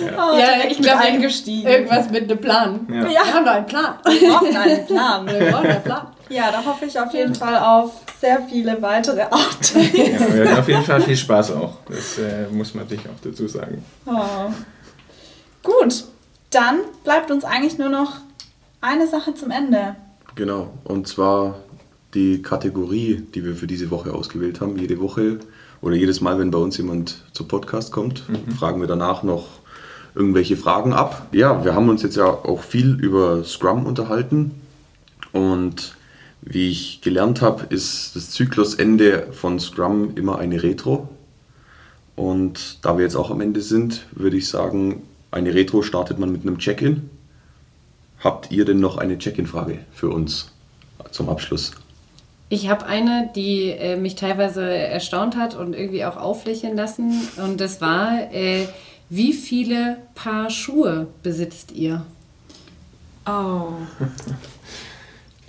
Ja, 0.00 0.32
oh, 0.32 0.38
ja 0.38 0.66
ich 0.66 0.78
glaube, 0.78 1.00
eingestiegen. 1.00 1.68
Irgendwas 1.68 2.08
mit 2.08 2.22
einem 2.22 2.40
Plan. 2.40 2.86
Ja. 2.90 3.08
Wir 3.08 3.34
haben 3.34 3.44
doch 3.44 3.52
einen 3.52 3.66
Plan. 3.66 3.98
Wir 4.04 4.30
brauchen 4.30 4.56
einen 4.56 4.86
Plan. 4.86 5.26
Wir 5.26 5.50
brauchen 5.50 5.66
einen 5.66 5.82
Plan. 5.82 6.06
Ja, 6.28 6.50
da 6.50 6.64
hoffe 6.64 6.84
ich 6.86 6.98
auf 6.98 7.12
jeden 7.12 7.34
Fall 7.34 7.56
auf 7.56 7.92
sehr 8.20 8.42
viele 8.42 8.80
weitere 8.82 9.22
Outtakes. 9.22 9.92
Ja, 9.94 10.34
wir 10.34 10.44
hatten 10.44 10.58
auf 10.58 10.68
jeden 10.68 10.84
Fall 10.84 11.00
viel 11.00 11.16
Spaß 11.16 11.52
auch. 11.52 11.78
Das 11.88 12.18
äh, 12.18 12.46
muss 12.50 12.74
man 12.74 12.88
sich 12.88 13.00
auch 13.00 13.20
dazu 13.22 13.48
sagen. 13.48 13.82
Oh. 14.06 14.52
Gut, 15.62 16.04
dann 16.50 16.80
bleibt 17.04 17.30
uns 17.30 17.44
eigentlich 17.44 17.78
nur 17.78 17.88
noch 17.88 18.18
eine 18.80 19.06
Sache 19.06 19.34
zum 19.34 19.50
Ende. 19.50 19.96
Genau, 20.34 20.72
und 20.84 21.08
zwar 21.08 21.56
die 22.14 22.42
Kategorie, 22.42 23.26
die 23.34 23.44
wir 23.44 23.54
für 23.54 23.66
diese 23.66 23.90
Woche 23.90 24.12
ausgewählt 24.12 24.60
haben. 24.60 24.78
Jede 24.78 25.00
Woche 25.00 25.40
oder 25.80 25.94
jedes 25.94 26.20
Mal, 26.20 26.38
wenn 26.38 26.50
bei 26.50 26.58
uns 26.58 26.76
jemand 26.76 27.22
zu 27.32 27.44
Podcast 27.44 27.92
kommt, 27.92 28.28
mhm. 28.28 28.52
fragen 28.52 28.80
wir 28.80 28.88
danach 28.88 29.22
noch 29.22 29.46
irgendwelche 30.14 30.56
Fragen 30.56 30.92
ab. 30.92 31.28
Ja, 31.32 31.64
wir 31.64 31.74
haben 31.74 31.88
uns 31.88 32.02
jetzt 32.02 32.16
ja 32.16 32.26
auch 32.26 32.62
viel 32.62 32.98
über 33.00 33.44
Scrum 33.44 33.86
unterhalten 33.86 34.60
und 35.32 35.96
wie 36.40 36.70
ich 36.70 37.00
gelernt 37.00 37.42
habe, 37.42 37.64
ist 37.68 38.14
das 38.16 38.30
Zyklusende 38.30 39.28
von 39.32 39.58
Scrum 39.58 40.16
immer 40.16 40.38
eine 40.38 40.62
Retro. 40.62 41.08
Und 42.16 42.78
da 42.82 42.96
wir 42.96 43.04
jetzt 43.04 43.16
auch 43.16 43.30
am 43.30 43.40
Ende 43.40 43.60
sind, 43.60 44.06
würde 44.12 44.36
ich 44.36 44.48
sagen, 44.48 45.02
eine 45.30 45.54
Retro 45.54 45.82
startet 45.82 46.18
man 46.18 46.32
mit 46.32 46.42
einem 46.42 46.58
Check-in. 46.58 47.10
Habt 48.20 48.50
ihr 48.50 48.64
denn 48.64 48.80
noch 48.80 48.98
eine 48.98 49.18
Check-in-Frage 49.18 49.78
für 49.92 50.08
uns 50.08 50.50
zum 51.12 51.28
Abschluss? 51.28 51.72
Ich 52.48 52.68
habe 52.68 52.86
eine, 52.86 53.30
die 53.36 53.70
äh, 53.70 53.96
mich 53.96 54.14
teilweise 54.14 54.62
erstaunt 54.64 55.36
hat 55.36 55.54
und 55.54 55.74
irgendwie 55.74 56.04
auch 56.04 56.16
auflächeln 56.16 56.76
lassen. 56.76 57.28
Und 57.36 57.60
das 57.60 57.80
war, 57.80 58.32
äh, 58.32 58.66
wie 59.10 59.32
viele 59.32 59.98
Paar 60.14 60.50
Schuhe 60.50 61.08
besitzt 61.22 61.72
ihr? 61.72 62.04
Oh. 63.26 63.72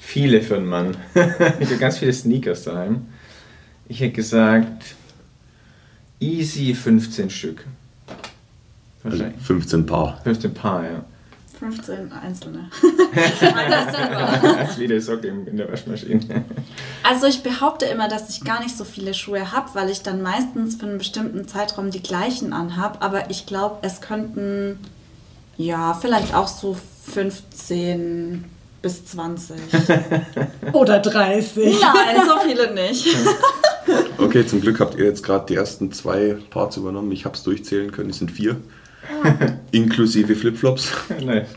viele 0.09 0.41
für 0.41 0.55
einen 0.55 0.65
Mann. 0.65 0.97
ich 1.59 1.69
habe 1.69 1.77
ganz 1.77 1.99
viele 1.99 2.11
Sneakers 2.11 2.63
daheim. 2.63 3.05
Ich 3.87 3.99
hätte 3.99 4.13
gesagt, 4.13 4.95
easy 6.19 6.73
15 6.73 7.29
Stück. 7.29 7.63
Also 9.03 9.23
15 9.43 9.85
Paar. 9.85 10.19
15 10.23 10.53
Paar, 10.53 10.83
ja. 10.83 11.05
15 11.59 12.11
einzelne. 12.11 12.69
Als 14.57 14.77
jede 14.77 14.99
Socke 14.99 15.27
in 15.27 15.57
der 15.57 15.69
Waschmaschine. 15.71 16.45
Also 17.03 17.27
ich 17.27 17.43
behaupte 17.43 17.85
immer, 17.85 18.07
dass 18.07 18.29
ich 18.29 18.43
gar 18.43 18.63
nicht 18.63 18.77
so 18.77 18.85
viele 18.85 19.13
Schuhe 19.13 19.51
habe, 19.51 19.69
weil 19.73 19.89
ich 19.89 20.01
dann 20.01 20.21
meistens 20.21 20.75
für 20.75 20.87
einen 20.87 20.97
bestimmten 20.97 21.47
Zeitraum 21.47 21.91
die 21.91 22.01
gleichen 22.01 22.53
anhabe. 22.53 23.01
Aber 23.01 23.29
ich 23.29 23.45
glaube, 23.45 23.79
es 23.83 24.01
könnten 24.01 24.79
ja 25.57 25.93
vielleicht 25.93 26.33
auch 26.33 26.47
so 26.47 26.77
15 27.11 28.45
bis 28.81 29.05
20. 29.05 29.57
Oder 30.73 30.99
30. 30.99 31.79
Nein, 31.81 32.27
so 32.27 32.47
viele 32.47 32.73
nicht. 32.73 33.07
okay, 34.17 34.45
zum 34.45 34.61
Glück 34.61 34.79
habt 34.79 34.95
ihr 34.95 35.05
jetzt 35.05 35.23
gerade 35.23 35.45
die 35.47 35.55
ersten 35.55 35.91
zwei 35.91 36.37
Parts 36.49 36.77
übernommen. 36.77 37.11
Ich 37.11 37.25
habe 37.25 37.35
es 37.35 37.43
durchzählen 37.43 37.91
können, 37.91 38.09
es 38.09 38.19
sind 38.19 38.31
vier. 38.31 38.57
Ah. 39.23 39.33
Inklusive 39.71 40.35
Flipflops. 40.35 40.91
Nice. 41.23 41.47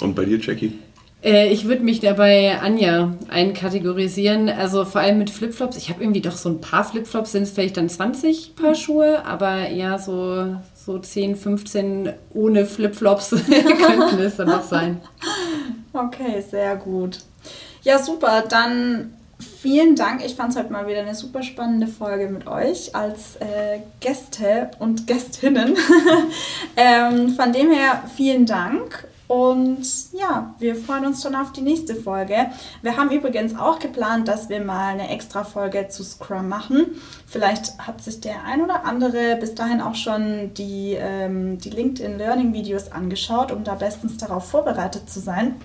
Und 0.00 0.14
bei 0.14 0.24
dir, 0.24 0.38
Jackie? 0.38 0.78
Äh, 1.22 1.48
ich 1.48 1.66
würde 1.66 1.82
mich 1.82 2.00
dabei 2.00 2.60
Anja 2.60 3.14
einkategorisieren. 3.28 4.48
Also 4.48 4.84
vor 4.84 5.00
allem 5.00 5.18
mit 5.18 5.30
Flipflops. 5.30 5.76
Ich 5.76 5.88
habe 5.88 6.02
irgendwie 6.02 6.20
doch 6.20 6.36
so 6.36 6.50
ein 6.50 6.60
paar 6.60 6.84
Flipflops, 6.84 7.32
sind 7.32 7.42
es 7.44 7.50
vielleicht 7.50 7.76
dann 7.76 7.88
20 7.88 8.54
Paar 8.54 8.74
Schuhe, 8.74 9.24
aber 9.24 9.70
ja, 9.70 9.98
so, 9.98 10.56
so 10.74 10.98
10, 10.98 11.36
15 11.36 12.12
ohne 12.32 12.66
Flipflops 12.66 13.30
könnten 13.30 14.20
es 14.20 14.36
dann 14.36 14.48
noch 14.48 14.62
sein. 14.62 15.00
Okay, 15.96 16.42
sehr 16.42 16.76
gut. 16.76 17.20
Ja, 17.82 17.98
super. 17.98 18.44
Dann 18.46 19.14
vielen 19.38 19.96
Dank. 19.96 20.22
Ich 20.22 20.34
fand 20.34 20.52
es 20.52 20.58
heute 20.58 20.70
mal 20.70 20.86
wieder 20.86 21.00
eine 21.00 21.14
super 21.14 21.42
spannende 21.42 21.86
Folge 21.86 22.28
mit 22.28 22.46
euch 22.46 22.94
als 22.94 23.36
äh, 23.36 23.80
Gäste 24.00 24.70
und 24.78 25.06
Gästinnen. 25.06 25.74
ähm, 26.76 27.30
von 27.30 27.52
dem 27.52 27.70
her 27.70 28.02
vielen 28.14 28.44
Dank. 28.44 29.08
Und 29.26 29.84
ja, 30.12 30.54
wir 30.58 30.76
freuen 30.76 31.06
uns 31.06 31.22
schon 31.22 31.34
auf 31.34 31.50
die 31.50 31.62
nächste 31.62 31.96
Folge. 31.96 32.50
Wir 32.82 32.96
haben 32.96 33.10
übrigens 33.10 33.58
auch 33.58 33.78
geplant, 33.78 34.28
dass 34.28 34.48
wir 34.48 34.60
mal 34.60 34.92
eine 34.92 35.08
extra 35.08 35.42
Folge 35.42 35.88
zu 35.88 36.04
Scrum 36.04 36.48
machen. 36.48 36.86
Vielleicht 37.26 37.78
hat 37.78 38.04
sich 38.04 38.20
der 38.20 38.44
ein 38.44 38.62
oder 38.62 38.84
andere 38.84 39.36
bis 39.40 39.54
dahin 39.54 39.80
auch 39.80 39.96
schon 39.96 40.54
die, 40.54 40.96
ähm, 40.98 41.58
die 41.58 41.70
LinkedIn 41.70 42.18
Learning 42.18 42.52
Videos 42.52 42.92
angeschaut, 42.92 43.50
um 43.50 43.64
da 43.64 43.74
bestens 43.74 44.16
darauf 44.16 44.48
vorbereitet 44.48 45.10
zu 45.10 45.18
sein. 45.18 45.56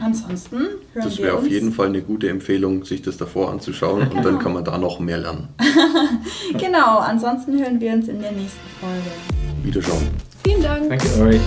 Ansonsten 0.00 0.56
hören 0.56 0.68
das 0.94 1.04
wir 1.04 1.10
Das 1.10 1.18
wäre 1.18 1.36
auf 1.36 1.48
jeden 1.48 1.72
Fall 1.72 1.86
eine 1.86 2.02
gute 2.02 2.28
Empfehlung, 2.28 2.84
sich 2.84 3.02
das 3.02 3.16
davor 3.16 3.50
anzuschauen 3.50 4.00
genau. 4.00 4.16
und 4.16 4.24
dann 4.24 4.38
kann 4.38 4.52
man 4.52 4.64
da 4.64 4.78
noch 4.78 5.00
mehr 5.00 5.18
lernen. 5.18 5.48
genau, 6.58 6.98
ansonsten 6.98 7.58
hören 7.58 7.80
wir 7.80 7.92
uns 7.92 8.08
in 8.08 8.20
der 8.20 8.32
nächsten 8.32 8.68
Folge. 8.80 9.10
Wiederschauen. 9.62 10.08
Vielen 10.44 10.62
Dank. 10.62 10.88
Danke 10.88 11.22
euch. 11.22 11.40